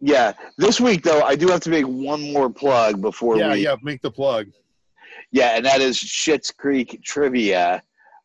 Yeah. 0.00 0.32
This 0.56 0.80
week, 0.80 1.02
though, 1.02 1.20
I 1.20 1.36
do 1.36 1.48
have 1.48 1.60
to 1.60 1.70
make 1.70 1.84
one 1.84 2.32
more 2.32 2.48
plug 2.48 3.02
before 3.02 3.36
yeah, 3.36 3.52
we. 3.52 3.60
Yeah, 3.60 3.72
yeah, 3.72 3.76
make 3.82 4.00
the 4.00 4.10
plug. 4.10 4.46
Yeah, 5.32 5.56
and 5.56 5.64
that 5.64 5.80
is 5.80 5.98
Schitt's 5.98 6.50
Creek 6.50 7.00
trivia 7.04 7.82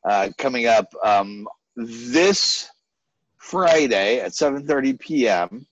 uh, 0.07 0.29
coming 0.37 0.67
up 0.67 0.87
um, 1.03 1.47
this 1.75 2.69
Friday 3.37 4.19
at 4.19 4.31
7:30 4.31 4.99
p.m. 4.99 5.67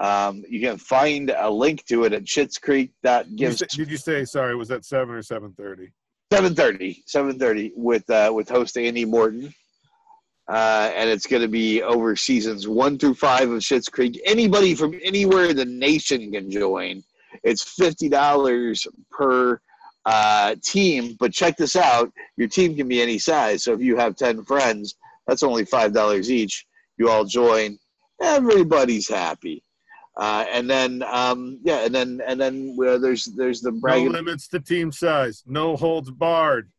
Um, 0.00 0.44
you 0.48 0.60
can 0.60 0.76
find 0.76 1.30
a 1.30 1.48
link 1.48 1.84
to 1.86 2.04
it 2.04 2.12
at 2.12 2.24
Schitt's 2.24 2.58
Creek. 2.58 2.92
That 3.02 3.34
gives. 3.36 3.58
Did 3.58 3.62
you, 3.62 3.68
say, 3.68 3.84
did 3.84 3.90
you 3.90 3.96
say 3.96 4.24
sorry? 4.24 4.56
Was 4.56 4.68
that 4.68 4.84
seven 4.84 5.14
or 5.14 5.22
7:30? 5.22 5.90
7:30. 6.32 7.04
7:30 7.06 7.72
with 7.76 8.08
uh, 8.10 8.30
with 8.34 8.48
host 8.48 8.76
Andy 8.76 9.04
Morton. 9.04 9.54
Uh, 10.46 10.90
and 10.94 11.08
it's 11.08 11.26
going 11.26 11.40
to 11.40 11.48
be 11.48 11.82
over 11.82 12.14
seasons 12.14 12.68
one 12.68 12.98
through 12.98 13.14
five 13.14 13.50
of 13.50 13.60
Schitt's 13.60 13.88
Creek. 13.88 14.20
Anybody 14.26 14.74
from 14.74 14.98
anywhere 15.02 15.46
in 15.46 15.56
the 15.56 15.64
nation 15.64 16.30
can 16.32 16.50
join. 16.50 17.02
It's 17.42 17.62
fifty 17.62 18.10
dollars 18.10 18.86
per 19.10 19.58
uh, 20.06 20.56
team. 20.62 21.16
But 21.18 21.32
check 21.32 21.56
this 21.56 21.76
out: 21.76 22.12
your 22.36 22.48
team 22.48 22.76
can 22.76 22.88
be 22.88 23.00
any 23.02 23.18
size. 23.18 23.64
So 23.64 23.72
if 23.72 23.80
you 23.80 23.96
have 23.96 24.16
ten 24.16 24.44
friends, 24.44 24.96
that's 25.26 25.42
only 25.42 25.64
five 25.64 25.92
dollars 25.92 26.30
each. 26.30 26.66
You 26.98 27.08
all 27.10 27.24
join. 27.24 27.78
Everybody's 28.22 29.08
happy. 29.08 29.62
Uh, 30.16 30.44
and 30.52 30.70
then 30.70 31.02
um, 31.10 31.58
yeah, 31.64 31.84
and 31.84 31.94
then 31.94 32.20
and 32.26 32.40
then 32.40 32.76
uh, 32.86 32.98
there's 32.98 33.24
there's 33.36 33.60
the 33.60 33.72
No 33.72 33.98
limits 34.02 34.46
to 34.48 34.60
team 34.60 34.92
size. 34.92 35.42
No 35.46 35.76
holds 35.76 36.10
barred. 36.10 36.70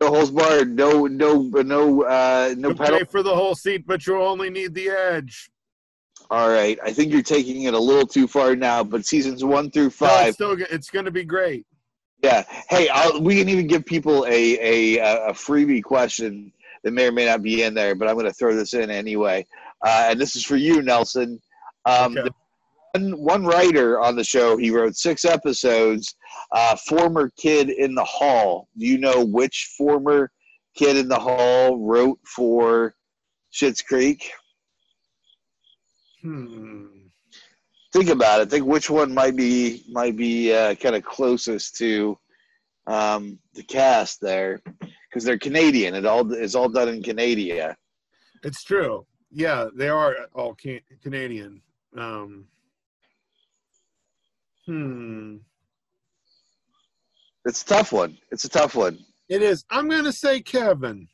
no 0.00 0.08
holds 0.08 0.32
barred, 0.32 0.74
no 0.74 1.06
no 1.06 1.42
no 1.42 2.02
uh, 2.02 2.54
no 2.58 2.70
You 2.70 2.74
pedal. 2.74 2.98
pay 2.98 3.04
for 3.04 3.22
the 3.22 3.34
whole 3.34 3.54
seat, 3.54 3.86
but 3.86 4.06
you 4.06 4.20
only 4.20 4.50
need 4.50 4.74
the 4.74 4.88
edge. 4.88 5.50
All 6.32 6.48
right, 6.48 6.78
I 6.84 6.92
think 6.92 7.12
you're 7.12 7.22
taking 7.22 7.62
it 7.64 7.74
a 7.74 7.78
little 7.78 8.06
too 8.06 8.26
far 8.26 8.56
now. 8.56 8.82
But 8.82 9.06
seasons 9.06 9.44
one 9.44 9.70
through 9.70 9.84
No, 9.84 9.90
five, 9.90 10.26
it's 10.28 10.34
still, 10.36 10.56
it's 10.58 10.90
going 10.90 11.04
to 11.04 11.10
be 11.12 11.24
great. 11.24 11.66
Yeah. 12.22 12.44
Hey, 12.68 12.88
I'll, 12.88 13.20
we 13.22 13.38
can 13.38 13.48
even 13.48 13.66
give 13.66 13.84
people 13.84 14.24
a, 14.26 14.58
a 14.98 15.28
a 15.28 15.32
freebie 15.32 15.82
question 15.82 16.52
that 16.84 16.92
may 16.92 17.06
or 17.06 17.12
may 17.12 17.26
not 17.26 17.42
be 17.42 17.62
in 17.62 17.74
there, 17.74 17.94
but 17.94 18.08
I'm 18.08 18.14
going 18.14 18.26
to 18.26 18.32
throw 18.32 18.54
this 18.54 18.74
in 18.74 18.90
anyway. 18.90 19.46
Uh, 19.84 20.08
and 20.10 20.20
this 20.20 20.36
is 20.36 20.44
for 20.44 20.56
you, 20.56 20.82
Nelson. 20.82 21.40
Um, 21.86 22.16
Okay. 22.18 22.28
one, 22.92 23.12
one 23.12 23.44
writer 23.44 24.00
on 24.00 24.16
the 24.16 24.24
show, 24.24 24.56
he 24.56 24.70
wrote 24.70 24.96
six 24.96 25.24
episodes. 25.24 26.14
Uh, 26.52 26.76
former 26.76 27.30
kid 27.38 27.70
in 27.70 27.94
the 27.94 28.04
hall. 28.04 28.68
Do 28.78 28.86
you 28.86 28.98
know 28.98 29.24
which 29.24 29.74
former 29.76 30.30
kid 30.76 30.96
in 30.96 31.08
the 31.08 31.18
hall 31.18 31.78
wrote 31.78 32.18
for 32.26 32.94
Schitt's 33.52 33.82
Creek? 33.82 34.30
Hmm. 36.22 36.86
Think 37.92 38.08
about 38.08 38.40
it. 38.40 38.50
Think 38.50 38.66
which 38.66 38.88
one 38.88 39.12
might 39.12 39.34
be 39.36 39.84
might 39.88 40.16
be 40.16 40.52
uh, 40.52 40.74
kind 40.76 40.94
of 40.94 41.04
closest 41.04 41.76
to 41.78 42.16
um, 42.86 43.38
the 43.54 43.62
cast 43.62 44.20
there, 44.20 44.60
because 45.08 45.24
they're 45.24 45.38
Canadian. 45.38 45.94
It 45.94 46.06
all 46.06 46.32
is 46.32 46.54
all 46.54 46.68
done 46.68 46.88
in 46.88 47.02
Canada. 47.02 47.76
It's 48.44 48.62
true. 48.62 49.06
Yeah, 49.32 49.66
they 49.74 49.88
are 49.88 50.14
all 50.34 50.54
can- 50.54 50.80
Canadian. 51.02 51.62
Um, 51.96 52.46
hmm. 54.66 55.36
It's 57.44 57.62
a 57.62 57.66
tough 57.66 57.92
one. 57.92 58.18
It's 58.30 58.44
a 58.44 58.48
tough 58.48 58.74
one. 58.74 58.98
It 59.28 59.42
is. 59.42 59.64
I'm 59.70 59.88
going 59.88 60.04
to 60.04 60.12
say 60.12 60.40
Kevin. 60.40 61.08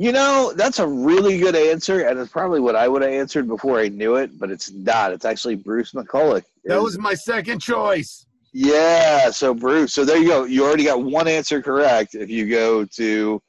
You 0.00 0.12
know, 0.12 0.52
that's 0.54 0.78
a 0.78 0.86
really 0.86 1.38
good 1.38 1.56
answer, 1.56 2.06
and 2.06 2.20
it's 2.20 2.30
probably 2.30 2.60
what 2.60 2.76
I 2.76 2.86
would 2.86 3.02
have 3.02 3.10
answered 3.10 3.48
before 3.48 3.80
I 3.80 3.88
knew 3.88 4.14
it, 4.14 4.38
but 4.38 4.48
it's 4.48 4.70
not. 4.70 5.12
It's 5.12 5.24
actually 5.24 5.56
Bruce 5.56 5.90
McCulloch. 5.90 6.44
That 6.66 6.80
was 6.80 6.96
my 6.96 7.14
second 7.14 7.58
choice. 7.58 8.24
yeah. 8.52 9.28
So 9.30 9.52
Bruce. 9.54 9.94
So 9.94 10.04
there 10.04 10.18
you 10.18 10.28
go. 10.28 10.44
You 10.44 10.64
already 10.64 10.84
got 10.84 11.02
one 11.02 11.26
answer 11.26 11.60
correct. 11.60 12.14
If 12.14 12.30
you 12.30 12.48
go 12.48 12.84
to 12.84 13.42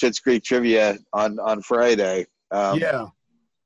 Schitt's 0.00 0.20
Creek 0.20 0.44
trivia 0.44 0.98
on 1.12 1.40
on 1.40 1.62
Friday. 1.62 2.26
Um, 2.52 2.78
yeah. 2.78 3.06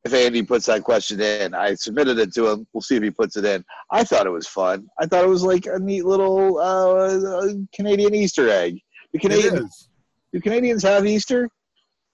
If 0.04 0.14
Andy 0.14 0.42
puts 0.42 0.64
that 0.66 0.84
question 0.84 1.20
in, 1.20 1.54
I 1.54 1.74
submitted 1.74 2.18
it 2.18 2.32
to 2.34 2.48
him. 2.48 2.66
We'll 2.72 2.80
see 2.80 2.96
if 2.96 3.02
he 3.02 3.10
puts 3.10 3.36
it 3.36 3.44
in. 3.44 3.62
I 3.90 4.04
thought 4.04 4.26
it 4.26 4.30
was 4.30 4.48
fun. 4.48 4.88
I 4.98 5.04
thought 5.04 5.22
it 5.22 5.28
was 5.28 5.44
like 5.44 5.66
a 5.66 5.78
neat 5.78 6.06
little 6.06 6.58
uh, 6.58 7.52
Canadian 7.74 8.14
Easter 8.14 8.48
egg. 8.48 8.80
The 9.12 9.18
It 9.18 9.20
Canadian 9.20 9.68
do 10.32 10.40
Canadians 10.40 10.82
have 10.82 11.06
Easter? 11.06 11.50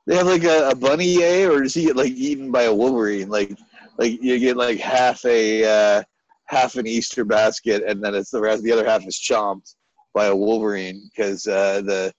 They 0.08 0.16
have 0.16 0.26
like 0.26 0.44
a, 0.44 0.70
a 0.70 0.74
bunny, 0.74 1.22
eh? 1.22 1.46
Or 1.46 1.62
does 1.62 1.74
he 1.74 1.84
get 1.84 1.96
like 1.96 2.12
eaten 2.12 2.50
by 2.50 2.62
a 2.62 2.74
wolverine? 2.74 3.28
Like, 3.28 3.54
like 3.98 4.22
you 4.22 4.38
get 4.38 4.56
like 4.56 4.78
half 4.78 5.22
a 5.26 5.64
uh, 5.64 6.02
half 6.46 6.76
an 6.76 6.86
Easter 6.86 7.26
basket, 7.26 7.82
and 7.86 8.02
then 8.02 8.14
it's 8.14 8.30
the 8.30 8.40
rest. 8.40 8.62
The 8.62 8.72
other 8.72 8.86
half 8.86 9.06
is 9.06 9.18
chomped 9.18 9.74
by 10.14 10.26
a 10.26 10.34
wolverine 10.34 11.10
because 11.10 11.46
uh, 11.46 11.82
the 11.82 12.10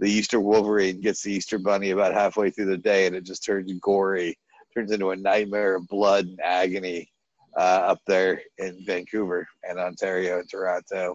the 0.00 0.10
Easter 0.10 0.40
wolverine 0.40 1.02
gets 1.02 1.22
the 1.22 1.32
Easter 1.32 1.58
bunny 1.58 1.90
about 1.90 2.14
halfway 2.14 2.48
through 2.48 2.66
the 2.66 2.78
day, 2.78 3.06
and 3.06 3.14
it 3.14 3.24
just 3.24 3.44
turns 3.44 3.70
gory, 3.82 4.38
turns 4.72 4.90
into 4.90 5.10
a 5.10 5.16
nightmare 5.16 5.74
of 5.74 5.86
blood 5.88 6.24
and 6.24 6.40
agony 6.40 7.12
uh, 7.54 7.82
up 7.84 8.00
there 8.06 8.40
in 8.56 8.82
Vancouver 8.86 9.46
and 9.68 9.78
Ontario 9.78 10.38
and 10.38 10.48
Toronto. 10.48 11.14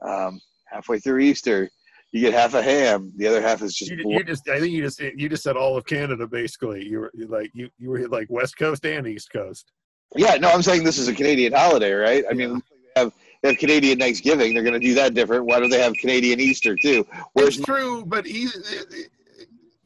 Um, 0.00 0.40
halfway 0.66 1.00
through 1.00 1.18
Easter, 1.18 1.68
you 2.12 2.20
get 2.20 2.32
half 2.32 2.54
a 2.54 2.62
ham. 2.62 3.12
The 3.16 3.26
other 3.26 3.40
half 3.40 3.62
is 3.62 3.74
just 3.74 3.90
You, 3.90 4.10
you 4.10 4.24
just. 4.24 4.48
I 4.48 4.58
think 4.60 4.72
you 4.72 4.82
just. 4.82 5.00
You 5.00 5.28
just 5.28 5.42
said 5.42 5.56
all 5.56 5.76
of 5.76 5.84
Canada 5.86 6.26
basically. 6.26 6.86
You 6.86 7.00
were 7.00 7.12
like 7.28 7.50
you. 7.54 7.70
You 7.78 7.90
were 7.90 8.08
like 8.08 8.26
West 8.30 8.56
Coast 8.58 8.84
and 8.84 9.06
East 9.06 9.32
Coast. 9.32 9.72
Yeah, 10.16 10.34
no, 10.36 10.50
I'm 10.50 10.62
saying 10.62 10.82
this 10.82 10.98
is 10.98 11.06
a 11.08 11.14
Canadian 11.14 11.52
holiday, 11.52 11.92
right? 11.92 12.24
I 12.28 12.30
Yeah. 12.30 12.48
mean, 12.48 12.62
they 12.94 13.00
have 13.00 13.12
they 13.42 13.50
have 13.50 13.58
Canadian 13.58 13.98
Thanksgiving. 13.98 14.54
They're 14.54 14.64
going 14.64 14.80
to 14.80 14.84
do 14.86 14.94
that 14.94 15.14
different. 15.14 15.46
Why 15.46 15.60
don't 15.60 15.70
they 15.70 15.80
have 15.80 15.94
Canadian 15.94 16.40
Easter 16.40 16.74
too? 16.76 17.06
Where's 17.34 17.56
it's 17.58 17.64
true, 17.66 18.04
but 18.04 18.26
e- 18.26 18.48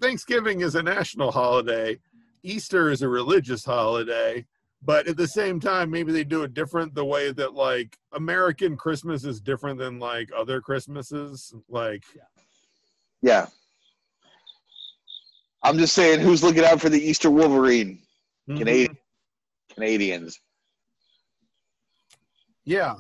Thanksgiving 0.00 0.60
is 0.60 0.74
a 0.74 0.82
national 0.82 1.30
holiday. 1.30 1.98
Easter 2.42 2.90
is 2.90 3.02
a 3.02 3.08
religious 3.08 3.64
holiday. 3.64 4.46
But 4.85 5.07
at 5.09 5.16
the 5.16 5.27
same 5.27 5.61
time, 5.61 5.90
maybe 5.90 6.12
they 6.12 6.25
do 6.25 6.42
it 6.42 6.53
different 6.53 6.94
the 6.94 7.05
way 7.05 7.33
that 7.33 7.55
like 7.55 7.97
American 8.12 8.77
Christmas 8.77 9.25
is 9.25 9.40
different 9.40 9.79
than 9.79 9.99
like 9.99 10.29
other 10.37 10.61
Christmases. 10.61 11.55
Like 11.68 12.05
yeah? 13.23 13.47
I'm 15.62 15.79
just 15.79 15.94
saying, 15.94 16.20
who's 16.20 16.42
looking 16.42 16.64
out 16.64 16.81
for 16.81 16.90
the 16.90 17.01
Easter 17.01 17.31
Wolverine? 17.31 18.01
mhm. 18.49 18.59
Canadian 18.59 18.99
Canadians. 19.73 20.38
Yeah. 22.66 22.94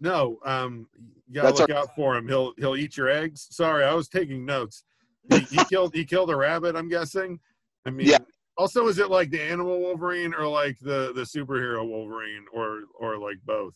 No, 0.00 0.38
um, 0.44 0.86
you 1.28 1.34
gotta 1.34 1.48
That's 1.48 1.60
look 1.60 1.70
out 1.70 1.94
for 1.94 2.16
him. 2.16 2.28
He'll 2.28 2.52
he'll 2.58 2.76
eat 2.76 2.96
your 2.96 3.08
eggs. 3.08 3.48
Sorry, 3.50 3.84
I 3.84 3.94
was 3.94 4.08
taking 4.08 4.44
notes. 4.44 4.82
He, 5.30 5.38
he 5.40 5.64
killed 5.70 5.94
he 5.94 6.04
killed 6.04 6.30
a 6.30 6.36
rabbit. 6.36 6.76
I'm 6.76 6.88
guessing. 6.88 7.38
I 7.86 7.90
mean, 7.90 8.08
Yeah. 8.08 8.18
Also, 8.60 8.88
is 8.88 8.98
it 8.98 9.08
like 9.10 9.30
the 9.30 9.40
animal 9.40 9.80
Wolverine 9.80 10.34
or 10.34 10.46
like 10.46 10.78
the 10.80 11.12
the 11.14 11.22
superhero 11.22 11.88
Wolverine 11.88 12.44
or 12.52 12.82
or 12.98 13.16
like 13.16 13.38
both? 13.46 13.74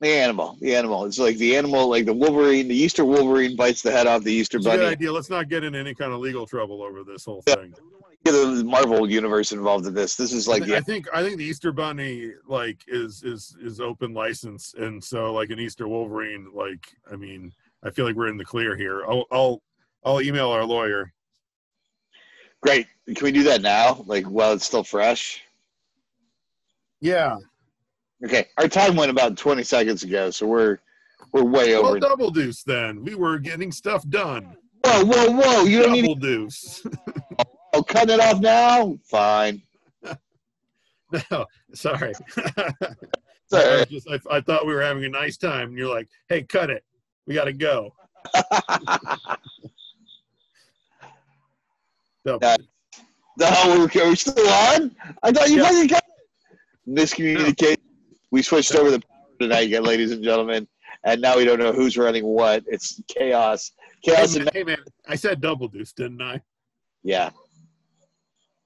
The 0.00 0.08
animal, 0.08 0.56
the 0.62 0.74
animal. 0.74 1.04
It's 1.04 1.18
like 1.18 1.36
the 1.36 1.54
animal, 1.54 1.88
like 1.90 2.06
the 2.06 2.14
Wolverine. 2.14 2.66
The 2.68 2.74
Easter 2.74 3.04
Wolverine 3.04 3.54
bites 3.54 3.82
the 3.82 3.92
head 3.92 4.06
off 4.06 4.24
the 4.24 4.32
Easter 4.32 4.56
a 4.56 4.60
good 4.60 4.66
bunny. 4.78 4.82
idea. 4.86 5.12
Let's 5.12 5.28
not 5.28 5.50
get 5.50 5.62
in 5.62 5.74
any 5.74 5.94
kind 5.94 6.12
of 6.14 6.20
legal 6.20 6.46
trouble 6.46 6.82
over 6.82 7.04
this 7.04 7.26
whole 7.26 7.42
Yeah. 7.46 7.56
thing. 7.56 7.74
Get 8.24 8.32
the 8.32 8.64
Marvel 8.64 9.08
universe 9.10 9.52
involved 9.52 9.86
in 9.86 9.92
this. 9.92 10.16
This 10.16 10.32
is 10.32 10.48
like 10.48 10.62
I 10.62 10.66
the 10.66 10.80
think 10.80 11.06
I 11.12 11.22
think 11.22 11.36
the 11.36 11.44
Easter 11.44 11.70
Bunny 11.72 12.32
like 12.48 12.78
is 12.88 13.22
is 13.24 13.54
is 13.60 13.78
open 13.78 14.14
license, 14.14 14.72
and 14.78 15.04
so 15.04 15.34
like 15.34 15.50
an 15.50 15.60
Easter 15.60 15.86
Wolverine, 15.86 16.48
like 16.54 16.84
I 17.12 17.16
mean, 17.16 17.52
I 17.82 17.90
feel 17.90 18.06
like 18.06 18.16
we're 18.16 18.28
in 18.28 18.38
the 18.38 18.44
clear 18.46 18.74
here. 18.74 19.04
I'll 19.06 19.26
I'll 19.30 19.62
I'll 20.02 20.22
email 20.22 20.48
our 20.48 20.64
lawyer. 20.64 21.12
great. 22.62 22.86
Can 23.06 23.22
we 23.22 23.32
do 23.32 23.42
that 23.44 23.60
now? 23.60 24.02
Like 24.06 24.24
while 24.24 24.52
it's 24.52 24.64
still 24.64 24.84
fresh? 24.84 25.42
Yeah. 27.00 27.36
Okay, 28.24 28.46
our 28.56 28.68
time 28.68 28.96
went 28.96 29.10
about 29.10 29.36
20 29.36 29.62
seconds 29.62 30.02
ago, 30.02 30.30
so 30.30 30.46
we're 30.46 30.78
we're 31.32 31.44
way 31.44 31.74
Well, 31.74 31.88
over. 31.88 31.98
double 32.00 32.30
deuce 32.30 32.62
then. 32.62 33.04
We 33.04 33.14
were 33.14 33.38
getting 33.38 33.70
stuff 33.72 34.08
done. 34.08 34.56
Whoa, 34.82 35.04
whoa, 35.04 35.30
whoa! 35.32 35.64
You 35.64 35.82
don't 35.82 35.96
even 35.96 36.10
Double 36.12 36.20
deuce. 36.20 36.86
oh, 37.74 37.82
cut 37.82 38.08
it 38.08 38.20
off 38.20 38.40
now. 38.40 38.96
Fine. 39.04 39.62
no, 41.30 41.46
sorry. 41.74 42.12
I, 42.56 42.94
Sorry. 43.46 43.78
was 43.80 43.86
just, 43.88 44.08
I, 44.08 44.18
I 44.36 44.40
thought 44.40 44.66
we 44.66 44.72
were 44.72 44.82
having 44.82 45.04
a 45.04 45.08
nice 45.08 45.36
time, 45.36 45.68
and 45.68 45.78
you're 45.78 45.94
like, 45.94 46.08
"Hey, 46.28 46.42
cut 46.42 46.70
it. 46.70 46.82
We 47.26 47.34
got 47.34 47.44
to 47.44 47.52
go." 47.52 47.92
Double 52.24 52.56
Yeah. 53.38 53.50
deuce. 53.50 53.64
no, 53.64 53.78
we're, 54.02 54.08
we're 54.10 54.16
still 54.16 54.48
on. 54.48 54.94
I 55.22 55.32
thought 55.32 55.48
you 55.50 55.56
Yeah. 55.58 55.68
fucking 55.68 55.88
cut 55.88 56.04
it. 56.04 56.58
Miscommunication. 56.88 57.76
We 58.30 58.42
switched 58.42 58.74
over 58.74 58.90
the 58.90 59.00
power 59.00 59.18
tonight, 59.40 59.66
again, 59.66 59.84
ladies 59.84 60.10
and 60.12 60.22
gentlemen, 60.22 60.66
and 61.04 61.20
now 61.20 61.36
we 61.36 61.44
don't 61.44 61.58
know 61.58 61.72
who's 61.72 61.96
running 61.96 62.24
what. 62.24 62.64
It's 62.66 63.00
chaos. 63.08 63.72
Hey 64.02 64.12
Chaos 64.14 64.36
man, 64.36 64.48
and 64.48 64.50
hey 64.56 64.64
man, 64.64 64.78
I 65.08 65.14
said 65.16 65.40
double 65.40 65.68
deuce, 65.68 65.92
didn't 65.92 66.20
I? 66.22 66.40
yeah. 67.02 67.30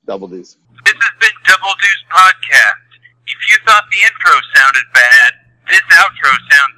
Double 0.06 0.26
D's. 0.26 0.56
This 0.86 0.94
has 0.96 1.14
been 1.20 1.36
Double 1.44 1.74
Deuce 1.80 2.04
Podcast. 2.10 2.88
If 3.28 3.36
you 3.50 3.56
thought 3.66 3.84
the 3.92 4.00
intro 4.08 4.40
sounded 4.56 4.86
bad, 4.94 5.32
this 5.68 5.82
outro 6.00 6.32
sounds 6.48 6.77